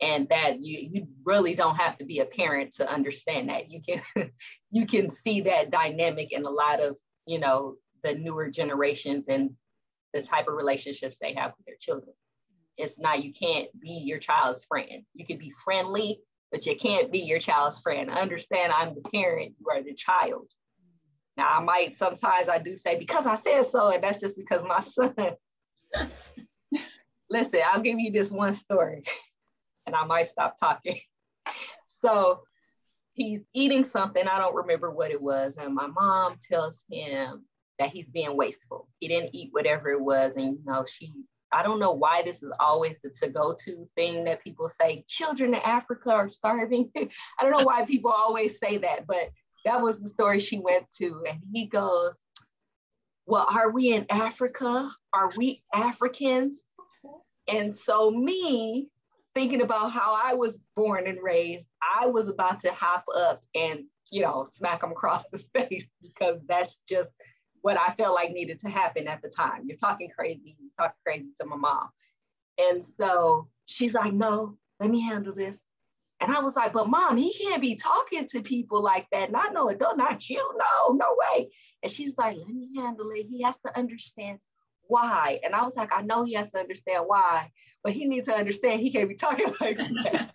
And 0.00 0.26
that 0.30 0.60
you 0.60 0.78
you 0.90 1.06
really 1.26 1.54
don't 1.54 1.76
have 1.76 1.98
to 1.98 2.06
be 2.06 2.20
a 2.20 2.24
parent 2.24 2.72
to 2.76 2.90
understand 2.90 3.50
that. 3.50 3.68
You 3.68 3.82
can 3.82 4.30
you 4.70 4.86
can 4.86 5.10
see 5.10 5.42
that 5.42 5.70
dynamic 5.70 6.32
in 6.32 6.46
a 6.46 6.50
lot 6.50 6.80
of, 6.80 6.96
you 7.26 7.38
know, 7.38 7.76
the 8.02 8.14
newer 8.14 8.48
generations 8.48 9.28
and 9.28 9.50
the 10.14 10.22
type 10.22 10.48
of 10.48 10.54
relationships 10.54 11.18
they 11.20 11.34
have 11.34 11.52
with 11.58 11.66
their 11.66 11.76
children. 11.78 12.14
It's 12.78 12.98
not 12.98 13.22
you 13.22 13.34
can't 13.34 13.68
be 13.78 13.90
your 13.90 14.18
child's 14.18 14.64
friend. 14.64 15.04
You 15.12 15.26
can 15.26 15.36
be 15.36 15.52
friendly, 15.62 16.20
but 16.50 16.64
you 16.64 16.74
can't 16.76 17.12
be 17.12 17.18
your 17.18 17.38
child's 17.38 17.80
friend. 17.80 18.08
Understand 18.08 18.72
I'm 18.72 18.94
the 18.94 19.02
parent, 19.10 19.52
you 19.60 19.66
are 19.70 19.82
the 19.82 19.92
child 19.92 20.50
Now 21.40 21.56
I 21.56 21.60
might 21.62 21.96
sometimes 21.96 22.50
I 22.50 22.58
do 22.58 22.76
say 22.76 22.98
because 22.98 23.26
I 23.26 23.34
said 23.34 23.62
so, 23.62 23.88
and 23.88 24.04
that's 24.04 24.20
just 24.20 24.36
because 24.36 24.62
my 24.62 24.80
son. 24.80 25.14
Listen, 27.30 27.60
I'll 27.72 27.80
give 27.80 27.98
you 27.98 28.12
this 28.12 28.30
one 28.30 28.52
story, 28.52 29.04
and 29.86 29.96
I 29.96 30.04
might 30.04 30.26
stop 30.26 30.56
talking. 30.60 31.00
So 31.86 32.42
he's 33.14 33.40
eating 33.54 33.84
something, 33.84 34.26
I 34.26 34.38
don't 34.38 34.54
remember 34.54 34.90
what 34.90 35.10
it 35.10 35.20
was, 35.20 35.56
and 35.56 35.74
my 35.74 35.86
mom 35.86 36.36
tells 36.46 36.84
him 36.90 37.46
that 37.78 37.90
he's 37.90 38.10
being 38.10 38.36
wasteful. 38.36 38.88
He 38.98 39.08
didn't 39.08 39.34
eat 39.34 39.48
whatever 39.52 39.88
it 39.88 40.00
was, 40.00 40.36
and 40.36 40.58
you 40.58 40.64
know, 40.66 40.84
she 40.84 41.10
I 41.52 41.62
don't 41.62 41.80
know 41.80 41.92
why 41.92 42.20
this 42.22 42.42
is 42.42 42.52
always 42.60 42.98
the 43.02 43.10
to 43.22 43.28
go 43.28 43.56
to 43.64 43.88
thing 43.96 44.24
that 44.24 44.44
people 44.44 44.68
say 44.68 45.04
children 45.08 45.54
in 45.54 45.60
Africa 45.60 46.10
are 46.10 46.28
starving. 46.28 46.90
I 46.96 47.08
don't 47.40 47.50
know 47.50 47.64
why 47.64 47.86
people 47.86 48.12
always 48.12 48.58
say 48.58 48.76
that, 48.78 49.06
but 49.06 49.30
that 49.64 49.80
was 49.80 50.00
the 50.00 50.08
story 50.08 50.40
she 50.40 50.58
went 50.58 50.86
to. 50.98 51.24
And 51.28 51.40
he 51.52 51.66
goes, 51.66 52.18
Well, 53.26 53.46
are 53.52 53.70
we 53.70 53.92
in 53.92 54.06
Africa? 54.10 54.90
Are 55.12 55.32
we 55.36 55.62
Africans? 55.74 56.64
And 57.48 57.74
so, 57.74 58.10
me 58.10 58.88
thinking 59.34 59.62
about 59.62 59.90
how 59.90 60.18
I 60.24 60.34
was 60.34 60.58
born 60.76 61.06
and 61.06 61.18
raised, 61.22 61.68
I 61.82 62.06
was 62.06 62.28
about 62.28 62.60
to 62.60 62.72
hop 62.72 63.04
up 63.16 63.42
and, 63.54 63.84
you 64.10 64.22
know, 64.22 64.44
smack 64.48 64.82
him 64.82 64.90
across 64.92 65.28
the 65.28 65.38
face 65.54 65.86
because 66.02 66.40
that's 66.48 66.80
just 66.88 67.12
what 67.62 67.78
I 67.78 67.92
felt 67.92 68.14
like 68.14 68.32
needed 68.32 68.58
to 68.60 68.68
happen 68.68 69.06
at 69.06 69.22
the 69.22 69.28
time. 69.28 69.64
You're 69.66 69.76
talking 69.76 70.10
crazy, 70.10 70.56
you're 70.58 70.70
talking 70.78 70.96
crazy 71.04 71.28
to 71.40 71.46
my 71.46 71.56
mom. 71.56 71.88
And 72.58 72.82
so 72.82 73.48
she's 73.66 73.94
like, 73.94 74.12
no, 74.12 74.56
let 74.78 74.90
me 74.90 75.00
handle 75.00 75.34
this. 75.34 75.64
And 76.20 76.30
I 76.32 76.40
was 76.40 76.54
like, 76.54 76.72
but 76.72 76.88
mom, 76.88 77.16
he 77.16 77.32
can't 77.32 77.62
be 77.62 77.76
talking 77.76 78.26
to 78.28 78.42
people 78.42 78.82
like 78.82 79.06
that. 79.12 79.32
Not 79.32 79.54
no 79.54 79.68
adult, 79.68 79.96
not 79.96 80.28
you. 80.28 80.36
No, 80.36 80.94
no 80.94 81.16
way. 81.16 81.50
And 81.82 81.90
she's 81.90 82.18
like, 82.18 82.36
let 82.36 82.48
me 82.48 82.68
handle 82.76 83.10
it. 83.14 83.26
He 83.28 83.42
has 83.42 83.58
to 83.60 83.76
understand 83.76 84.38
why. 84.90 85.40
And 85.44 85.54
I 85.54 85.62
was 85.62 85.76
like, 85.76 85.90
I 85.92 86.02
know 86.02 86.24
he 86.24 86.34
has 86.34 86.50
to 86.50 86.58
understand 86.58 87.04
why, 87.06 87.50
but 87.82 87.92
he 87.92 88.06
needs 88.06 88.28
to 88.28 88.34
understand 88.34 88.80
he 88.80 88.90
can't 88.90 89.08
be 89.08 89.14
talking 89.14 89.46
like 89.60 89.76
that. 89.78 90.30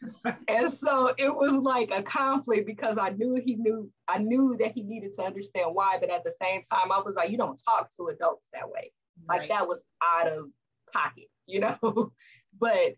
and 0.47 0.71
so 0.71 1.13
it 1.17 1.33
was 1.33 1.53
like 1.55 1.91
a 1.91 2.01
conflict 2.01 2.65
because 2.65 2.97
I 2.97 3.09
knew 3.09 3.35
he 3.35 3.55
knew, 3.55 3.91
I 4.07 4.17
knew 4.17 4.55
that 4.59 4.71
he 4.71 4.81
needed 4.81 5.13
to 5.13 5.23
understand 5.23 5.69
why, 5.73 5.97
but 5.99 6.09
at 6.09 6.23
the 6.23 6.31
same 6.31 6.61
time, 6.63 6.91
I 6.91 6.99
was 6.99 7.15
like, 7.15 7.29
you 7.29 7.37
don't 7.37 7.61
talk 7.63 7.89
to 7.97 8.07
adults 8.07 8.49
that 8.53 8.69
way. 8.69 8.91
Like 9.27 9.41
right. 9.41 9.49
that 9.49 9.67
was 9.67 9.83
out 10.03 10.27
of 10.27 10.49
pocket, 10.91 11.27
you 11.45 11.59
know? 11.59 12.11
but 12.59 12.95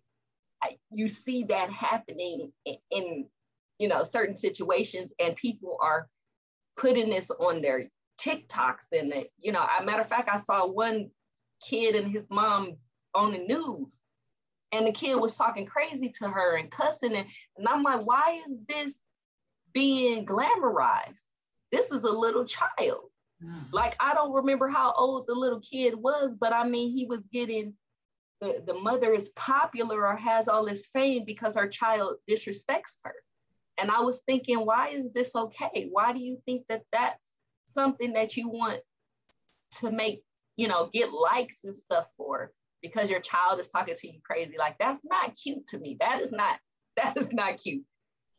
you 0.91 1.07
see 1.07 1.43
that 1.45 1.69
happening 1.69 2.51
in, 2.91 3.27
you 3.79 3.87
know, 3.87 4.03
certain 4.03 4.35
situations 4.35 5.13
and 5.19 5.35
people 5.35 5.77
are 5.81 6.07
putting 6.77 7.09
this 7.09 7.31
on 7.31 7.61
their 7.61 7.89
TikToks 8.19 8.87
and, 8.91 9.13
you 9.39 9.51
know, 9.51 9.65
a 9.79 9.83
matter 9.83 10.01
of 10.01 10.07
fact, 10.07 10.29
I 10.29 10.37
saw 10.37 10.65
one 10.65 11.09
kid 11.65 11.95
and 11.95 12.11
his 12.11 12.29
mom 12.29 12.77
on 13.13 13.31
the 13.31 13.39
news 13.39 14.01
and 14.71 14.87
the 14.87 14.91
kid 14.91 15.15
was 15.15 15.35
talking 15.35 15.65
crazy 15.65 16.11
to 16.19 16.27
her 16.27 16.57
and 16.57 16.71
cussing 16.71 17.15
and, 17.15 17.27
and 17.57 17.67
i'm 17.67 17.83
like 17.83 18.05
why 18.05 18.41
is 18.47 18.57
this 18.67 18.93
being 19.73 20.25
glamorized 20.25 21.23
this 21.71 21.91
is 21.91 22.03
a 22.03 22.11
little 22.11 22.45
child 22.45 23.09
mm. 23.43 23.63
like 23.71 23.95
i 23.99 24.13
don't 24.13 24.33
remember 24.33 24.67
how 24.67 24.93
old 24.93 25.25
the 25.27 25.33
little 25.33 25.61
kid 25.61 25.93
was 25.95 26.35
but 26.35 26.53
i 26.53 26.67
mean 26.67 26.91
he 26.91 27.05
was 27.05 27.25
getting 27.31 27.73
the, 28.41 28.63
the 28.65 28.73
mother 28.73 29.13
is 29.13 29.29
popular 29.29 30.05
or 30.05 30.15
has 30.15 30.47
all 30.47 30.65
this 30.65 30.87
fame 30.87 31.23
because 31.25 31.55
her 31.55 31.67
child 31.67 32.15
disrespects 32.29 32.97
her 33.03 33.15
and 33.77 33.89
i 33.91 33.99
was 33.99 34.21
thinking 34.27 34.59
why 34.59 34.89
is 34.89 35.11
this 35.13 35.35
okay 35.35 35.87
why 35.91 36.13
do 36.13 36.19
you 36.19 36.37
think 36.45 36.63
that 36.69 36.83
that's 36.91 37.33
something 37.65 38.13
that 38.13 38.37
you 38.37 38.47
want 38.47 38.79
to 39.71 39.91
make 39.91 40.23
you 40.55 40.67
know 40.67 40.89
get 40.93 41.09
likes 41.11 41.63
and 41.63 41.75
stuff 41.75 42.07
for 42.15 42.51
because 42.81 43.09
your 43.09 43.19
child 43.19 43.59
is 43.59 43.69
talking 43.69 43.95
to 43.95 44.07
you 44.07 44.19
crazy. 44.23 44.55
Like 44.57 44.77
that's 44.79 45.01
not 45.05 45.35
cute 45.35 45.67
to 45.67 45.79
me. 45.79 45.97
That 45.99 46.21
is 46.21 46.31
not 46.31 46.59
that 46.97 47.17
is 47.17 47.31
not 47.31 47.57
cute. 47.57 47.83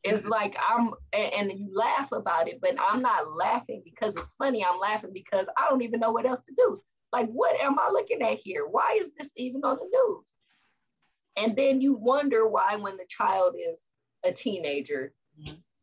It's 0.05 0.23
mm-hmm. 0.23 0.31
like 0.31 0.57
I'm 0.69 0.91
and 1.13 1.53
you 1.53 1.71
laugh 1.73 2.11
about 2.13 2.49
it, 2.49 2.59
but 2.61 2.77
I'm 2.81 3.03
not 3.03 3.31
laughing 3.31 3.83
because 3.85 4.17
it's 4.17 4.35
funny. 4.39 4.65
I'm 4.65 4.79
laughing 4.79 5.11
because 5.13 5.47
I 5.57 5.69
don't 5.69 5.83
even 5.83 6.01
know 6.01 6.13
what 6.13 6.27
else 6.27 6.41
to 6.41 6.55
do. 6.57 6.83
Like, 7.13 7.29
what 7.29 7.59
am 7.61 7.79
I 7.79 7.91
looking 7.91 8.23
at 8.23 8.39
here? 8.39 8.67
Why 8.67 8.99
is 9.01 9.13
this 9.19 9.29
even 9.37 9.63
on 9.65 9.77
the 9.77 9.89
news? 9.91 10.27
And 11.37 11.57
then 11.57 11.81
you 11.81 11.95
wonder 11.95 12.47
why, 12.47 12.77
when 12.77 12.97
the 12.97 13.07
child 13.09 13.55
is 13.59 13.81
a 14.25 14.33
teenager, 14.33 15.13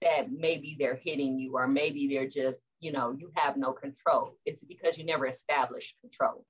that 0.01 0.31
maybe 0.31 0.75
they're 0.77 0.99
hitting 1.01 1.39
you, 1.39 1.55
or 1.55 1.67
maybe 1.67 2.07
they're 2.07 2.27
just, 2.27 2.61
you 2.79 2.91
know, 2.91 3.15
you 3.17 3.31
have 3.35 3.57
no 3.57 3.71
control. 3.71 4.37
It's 4.45 4.63
because 4.63 4.97
you 4.97 5.05
never 5.05 5.25
established 5.25 5.95
control. 6.01 6.45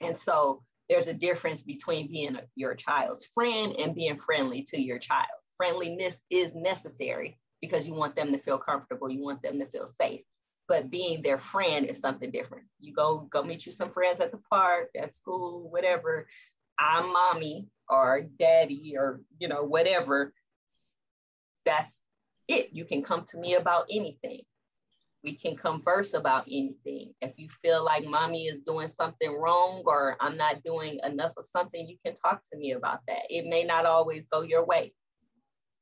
And 0.00 0.16
so 0.16 0.62
there's 0.88 1.08
a 1.08 1.14
difference 1.14 1.62
between 1.62 2.10
being 2.10 2.36
a, 2.36 2.42
your 2.54 2.74
child's 2.74 3.28
friend 3.34 3.74
and 3.76 3.94
being 3.94 4.18
friendly 4.18 4.62
to 4.70 4.80
your 4.80 4.98
child. 4.98 5.26
Friendliness 5.56 6.22
is 6.30 6.54
necessary 6.54 7.38
because 7.60 7.86
you 7.86 7.94
want 7.94 8.16
them 8.16 8.32
to 8.32 8.38
feel 8.38 8.58
comfortable, 8.58 9.10
you 9.10 9.22
want 9.22 9.42
them 9.42 9.58
to 9.58 9.66
feel 9.66 9.86
safe. 9.86 10.22
But 10.70 10.90
being 10.90 11.20
their 11.20 11.38
friend 11.38 11.84
is 11.84 12.00
something 12.00 12.30
different. 12.30 12.64
You 12.78 12.94
go 12.94 13.28
go 13.30 13.42
meet 13.42 13.66
you 13.66 13.72
some 13.72 13.90
friends 13.90 14.20
at 14.20 14.30
the 14.30 14.40
park, 14.50 14.90
at 14.96 15.14
school, 15.14 15.68
whatever. 15.68 16.28
I'm 16.78 17.12
mommy 17.12 17.66
or 17.88 18.22
daddy 18.38 18.94
or 18.96 19.20
you 19.38 19.48
know 19.48 19.64
whatever. 19.64 20.32
That's 21.66 22.02
it. 22.48 22.70
You 22.72 22.86
can 22.86 23.02
come 23.02 23.24
to 23.30 23.38
me 23.38 23.56
about 23.56 23.86
anything 23.90 24.42
we 25.22 25.34
can 25.34 25.56
converse 25.56 26.14
about 26.14 26.44
anything. 26.46 27.14
If 27.20 27.32
you 27.36 27.48
feel 27.48 27.84
like 27.84 28.06
mommy 28.06 28.46
is 28.46 28.60
doing 28.60 28.88
something 28.88 29.32
wrong 29.32 29.82
or 29.84 30.16
I'm 30.20 30.36
not 30.36 30.62
doing 30.64 30.98
enough 31.04 31.32
of 31.36 31.46
something, 31.46 31.86
you 31.86 31.96
can 32.04 32.14
talk 32.14 32.42
to 32.50 32.58
me 32.58 32.72
about 32.72 33.00
that. 33.06 33.22
It 33.28 33.46
may 33.46 33.64
not 33.64 33.84
always 33.84 34.26
go 34.28 34.42
your 34.42 34.64
way, 34.64 34.94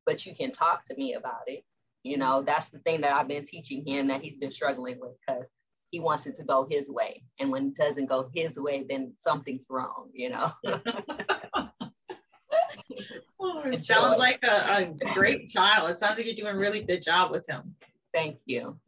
but 0.07 0.27
you 0.27 0.35
can 0.35 0.51
talk 0.51 0.83
to 0.85 0.97
me 0.97 1.15
about 1.15 1.43
it. 1.47 1.65
You 2.03 2.17
know, 2.17 2.43
that's 2.43 2.71
the 2.71 2.79
thing 2.79 3.01
that 3.03 3.13
I've 3.15 3.29
been 3.29 3.45
teaching 3.45 3.87
him 3.87 4.09
that 4.09 4.23
he's 4.23 4.37
been 4.37 4.51
struggling 4.51 4.99
with 5.01 5.13
because 5.27 5.45
he 5.91 6.01
wants 6.01 6.27
it 6.27 6.37
to 6.37 6.45
go 6.45 6.67
his 6.69 6.91
way. 6.91 7.23
And 7.39 7.51
when 7.51 7.69
it 7.69 7.77
doesn't 7.77 8.07
go 8.07 8.31
his 8.35 8.59
way, 8.59 8.85
then 8.89 9.15
something's 9.19 9.67
wrong, 9.69 10.11
you 10.13 10.31
know. 10.31 10.53
oh, 13.41 13.63
it 13.65 13.81
sounds 13.81 14.17
like 14.17 14.41
a, 14.43 14.93
a 15.01 15.15
great 15.15 15.49
child. 15.49 15.91
It 15.91 15.99
sounds 15.99 16.19
like 16.19 16.27
you're 16.27 16.35
doing 16.35 16.55
a 16.55 16.59
really 16.59 16.81
good 16.81 17.03
job 17.03 17.31
with 17.31 17.49
him. 17.49 17.75
Thank 18.13 18.39
you. 18.45 18.79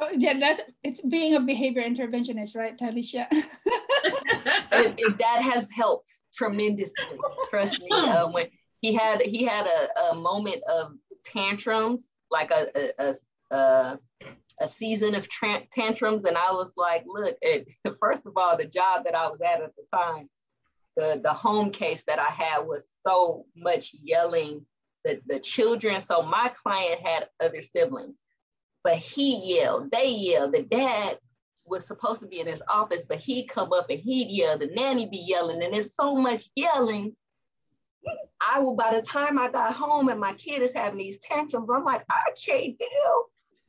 Oh, 0.00 0.10
yeah, 0.16 0.38
that's 0.38 0.60
it's 0.84 1.00
being 1.00 1.34
a 1.34 1.40
behavior 1.40 1.82
interventionist, 1.82 2.56
right, 2.56 2.78
Tylesha? 2.78 3.26
it, 3.32 4.94
it, 4.96 5.18
that 5.18 5.42
has 5.42 5.70
helped 5.72 6.18
tremendously. 6.32 7.18
Trust 7.50 7.80
me. 7.80 7.88
Uh, 7.90 8.28
when 8.28 8.46
he 8.80 8.94
had 8.94 9.20
he 9.22 9.44
had 9.44 9.66
a, 9.66 10.12
a 10.12 10.14
moment 10.14 10.62
of 10.70 10.92
tantrums, 11.32 12.12
like 12.30 12.50
a 12.50 12.90
a, 12.98 13.14
a, 13.54 13.98
a 14.60 14.68
season 14.68 15.14
of 15.14 15.28
tra- 15.28 15.66
tantrums, 15.72 16.24
and 16.24 16.36
I 16.36 16.52
was 16.52 16.74
like, 16.76 17.04
look, 17.06 17.36
it, 17.42 17.68
first 18.00 18.26
of 18.26 18.32
all, 18.36 18.56
the 18.56 18.66
job 18.66 19.04
that 19.04 19.14
I 19.14 19.28
was 19.28 19.40
at 19.40 19.62
at 19.62 19.72
the 19.76 19.84
time, 19.96 20.28
the 20.96 21.20
the 21.22 21.32
home 21.32 21.70
case 21.70 22.04
that 22.04 22.18
I 22.18 22.30
had 22.30 22.60
was 22.66 22.94
so 23.06 23.46
much 23.56 23.94
yelling. 24.02 24.64
The, 25.04 25.20
the 25.26 25.38
children, 25.38 26.00
so 26.00 26.22
my 26.22 26.52
client 26.60 27.00
had 27.06 27.28
other 27.40 27.62
siblings 27.62 28.18
but 28.84 28.96
he 28.96 29.56
yelled, 29.56 29.90
they 29.90 30.08
yelled. 30.08 30.54
The 30.54 30.62
dad 30.62 31.18
was 31.66 31.86
supposed 31.86 32.20
to 32.20 32.26
be 32.26 32.40
in 32.40 32.46
his 32.46 32.62
office, 32.70 33.04
but 33.06 33.18
he'd 33.18 33.48
come 33.48 33.72
up 33.72 33.90
and 33.90 33.98
he'd 33.98 34.28
yell. 34.30 34.58
The 34.58 34.68
nanny 34.68 35.06
be 35.06 35.22
yelling, 35.26 35.62
and 35.62 35.74
there's 35.74 35.94
so 35.94 36.14
much 36.14 36.48
yelling. 36.54 37.14
I 38.40 38.60
will, 38.60 38.76
by 38.76 38.94
the 38.94 39.02
time 39.02 39.38
I 39.38 39.50
got 39.50 39.74
home 39.74 40.08
and 40.08 40.20
my 40.20 40.32
kid 40.34 40.62
is 40.62 40.74
having 40.74 40.98
these 40.98 41.18
tantrums, 41.18 41.68
I'm 41.72 41.84
like, 41.84 42.04
I 42.08 42.30
can't 42.30 42.78
deal 42.78 43.24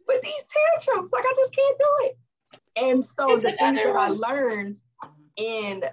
with 0.08 0.22
these 0.22 0.46
tantrums. 0.78 1.12
Like, 1.12 1.26
I 1.26 1.34
just 1.36 1.56
can't 1.56 1.78
do 1.78 1.86
it. 2.06 2.18
And 2.76 3.04
so 3.04 3.38
the 3.38 3.54
things 3.54 3.78
that 3.78 3.96
I 3.96 4.10
learned 4.10 4.78
in, 5.38 5.84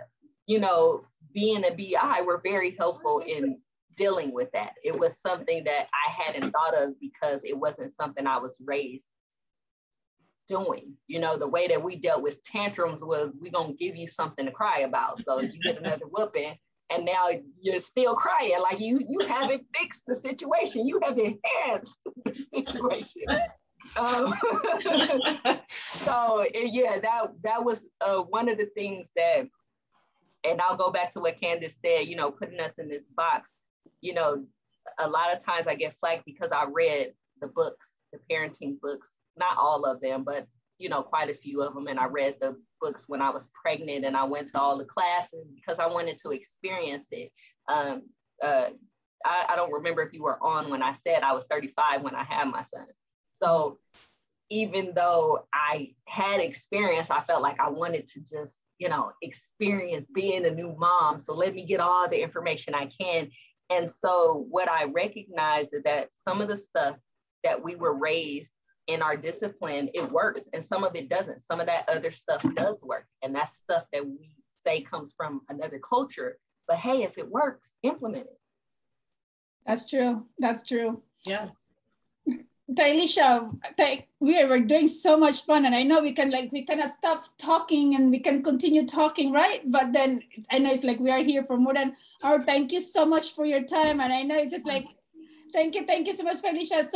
you 0.47 0.61
know, 0.61 1.01
being 1.33 1.65
a 1.65 1.71
BI 1.71 2.23
were 2.23 2.41
very 2.45 2.77
helpful 2.79 3.21
in 3.27 3.59
dealing 3.97 4.33
with 4.33 4.51
that. 4.53 4.75
It 4.85 4.97
was 4.97 5.21
something 5.21 5.65
that 5.65 5.89
I 5.93 6.11
hadn't 6.11 6.51
thought 6.51 6.75
of 6.75 7.01
because 7.01 7.45
it 7.45 7.57
wasn't 7.57 7.95
something 7.95 8.27
I 8.27 8.39
was 8.39 8.59
raised 8.65 9.09
doing. 10.47 10.95
You 11.09 11.19
know, 11.19 11.37
the 11.37 11.49
way 11.49 11.67
that 11.69 11.83
we 11.83 11.97
dealt 11.97 12.23
with 12.23 12.43
tantrums 12.45 13.03
was 13.03 13.35
we're 13.41 13.51
gonna 13.51 13.73
give 13.75 13.97
you 13.97 14.07
something 14.07 14.47
to 14.47 14.53
cry 14.53 14.81
about. 14.81 15.19
So 15.19 15.41
you 15.41 15.59
get 15.61 15.79
another 15.79 16.07
whooping 16.07 16.57
and 16.91 17.05
now 17.05 17.29
you're 17.61 17.81
still 17.81 18.15
crying. 18.15 18.59
Like 18.61 18.81
you 18.81 19.01
you 19.09 19.27
haven't 19.27 19.65
fixed 19.75 20.05
the 20.07 20.15
situation. 20.15 20.87
You 20.87 21.01
have 21.03 21.19
enhanced 21.19 21.97
the 22.25 22.35
situation. 22.35 23.23
Um, 23.97 24.35
so 26.05 26.45
yeah, 26.55 26.99
that 27.01 27.29
that 27.43 27.65
was 27.65 27.87
uh, 28.01 28.19
one 28.19 28.49
of 28.49 28.59
the 28.59 28.67
things 28.75 29.11
that, 29.17 29.47
and 30.45 30.61
I'll 30.61 30.77
go 30.77 30.91
back 30.91 31.11
to 31.13 31.21
what 31.21 31.41
Candace 31.41 31.81
said. 31.81 32.07
You 32.07 32.17
know, 32.17 32.31
putting 32.31 32.61
us 32.61 32.79
in 32.79 32.89
this 32.89 33.05
box 33.17 33.57
you 34.01 34.15
know, 34.15 34.45
a 34.99 35.09
lot 35.09 35.33
of 35.33 35.45
times 35.45 35.67
I 35.67 35.75
get 35.75 35.97
flagged 35.99 36.25
because 36.25 36.53
I 36.53 36.65
read 36.71 37.13
the 37.41 37.49
books, 37.49 38.01
the 38.13 38.21
parenting 38.31 38.81
books, 38.81 39.19
not 39.37 39.59
all 39.59 39.85
of 39.85 40.01
them, 40.01 40.25
but 40.25 40.47
you 40.79 40.89
know, 40.89 41.03
quite 41.03 41.31
a 41.31 41.35
few 41.35 41.63
of 41.63 41.75
them. 41.75 41.87
And 41.87 41.99
I 41.99 42.07
read 42.07 42.37
the 42.41 42.57
books 42.81 43.09
when 43.09 43.23
I 43.23 43.31
was 43.31 43.49
pregnant 43.61 44.05
and 44.05 44.17
I 44.17 44.25
went 44.25 44.49
to 44.49 44.61
all 44.61 44.79
the 44.79 44.85
classes 44.85 45.47
because 45.55 45.79
I 45.79 45.87
wanted 45.87 46.19
to 46.19 46.31
experience 46.31 47.09
it. 47.13 47.33
Um, 47.69 48.03
uh, 48.43 48.71
I, 49.25 49.47
I 49.51 49.57
don't 49.57 49.73
remember 49.73 50.03
if 50.03 50.13
you 50.13 50.23
were 50.23 50.43
on 50.43 50.71
when 50.71 50.83
I 50.83 50.93
said 50.93 51.23
I 51.23 51.33
was 51.33 51.47
35 51.51 52.03
when 52.03 52.15
I 52.15 52.25
had 52.25 52.45
my 52.45 52.63
son. 52.63 52.87
So 53.33 53.79
even 54.51 54.93
though 54.95 55.47
I 55.53 55.95
had 56.07 56.41
experience, 56.41 57.11
I 57.11 57.21
felt 57.21 57.43
like 57.43 57.59
I 57.59 57.69
wanted 57.69 58.07
to 58.09 58.21
just, 58.21 58.61
you 58.79 58.89
know, 58.89 59.13
experience 59.23 60.07
being 60.15 60.45
a 60.47 60.51
new 60.51 60.75
mom. 60.79 61.19
So 61.19 61.35
let 61.35 61.55
me 61.55 61.65
get 61.65 61.81
all 61.81 62.09
the 62.09 62.23
information 62.23 62.75
I 62.75 62.87
can. 62.87 63.31
And 63.71 63.91
so 63.91 64.47
what 64.51 64.71
I 64.71 64.85
recognize 64.85 65.73
is 65.73 65.83
that 65.85 66.11
some 66.13 66.41
of 66.41 66.49
the 66.49 66.57
stuff 66.57 66.97
that 67.43 67.63
we 67.63 67.75
were 67.75 67.95
raised 67.95 68.53
in 68.87 69.03
our 69.03 69.17
discipline, 69.17 69.91
it 69.95 70.11
works, 70.11 70.49
and 70.53 70.65
some 70.65 70.85
of 70.85 70.95
it 70.95 71.09
doesn't. 71.09 71.41
Some 71.41 71.61
of 71.61 71.67
that 71.67 71.89
other 71.89 72.13
stuff 72.13 72.45
does 72.55 72.83
work, 72.83 73.07
and 73.23 73.35
that's 73.35 73.55
stuff 73.55 73.85
that 73.93 74.07
we 74.07 74.31
say 74.65 74.83
comes 74.83 75.15
from 75.17 75.43
another 75.49 75.79
culture. 75.79 76.39
But 76.69 76.79
hey, 76.79 77.03
if 77.03 77.19
it 77.19 77.29
works, 77.29 77.75
implement 77.83 78.27
it. 78.27 78.39
That's 79.67 79.89
true. 79.89 80.27
That's 80.39 80.63
true. 80.63 81.03
Yes. 81.25 81.71
Tylesha, 82.73 83.49
we 84.19 84.41
are 84.41 84.59
doing 84.59 84.89
so 84.89 85.17
much 85.17 85.45
fun, 85.45 85.67
and 85.67 85.75
I 85.75 85.85
know 85.85 86.01
we 86.01 86.13
can 86.13 86.33
like 86.33 86.51
we 86.51 86.65
cannot 86.65 86.91
stop 86.91 87.25
talking, 87.39 87.95
and 87.95 88.11
we 88.11 88.19
can 88.19 88.43
continue 88.43 88.85
talking, 88.87 89.31
right? 89.33 89.63
But 89.71 89.93
then 89.93 90.23
I 90.51 90.59
know 90.59 90.73
it's 90.73 90.83
like 90.83 90.99
we 90.99 91.11
are 91.11 91.23
here 91.23 91.45
for 91.45 91.57
more 91.57 91.75
than 91.75 91.95
our. 92.25 92.41
Thank 92.41 92.73
you 92.73 92.81
so 92.81 93.07
much 93.07 93.35
for 93.35 93.47
your 93.47 93.63
time, 93.63 94.01
and 94.01 94.13
I 94.13 94.23
know 94.23 94.37
it's 94.37 94.51
just 94.51 94.67
like, 94.67 94.87
thank 95.53 95.77
you, 95.77 95.87
thank 95.87 96.09
you 96.09 96.15
so 96.15 96.25
much, 96.25 96.39
Felicia. 96.39 96.85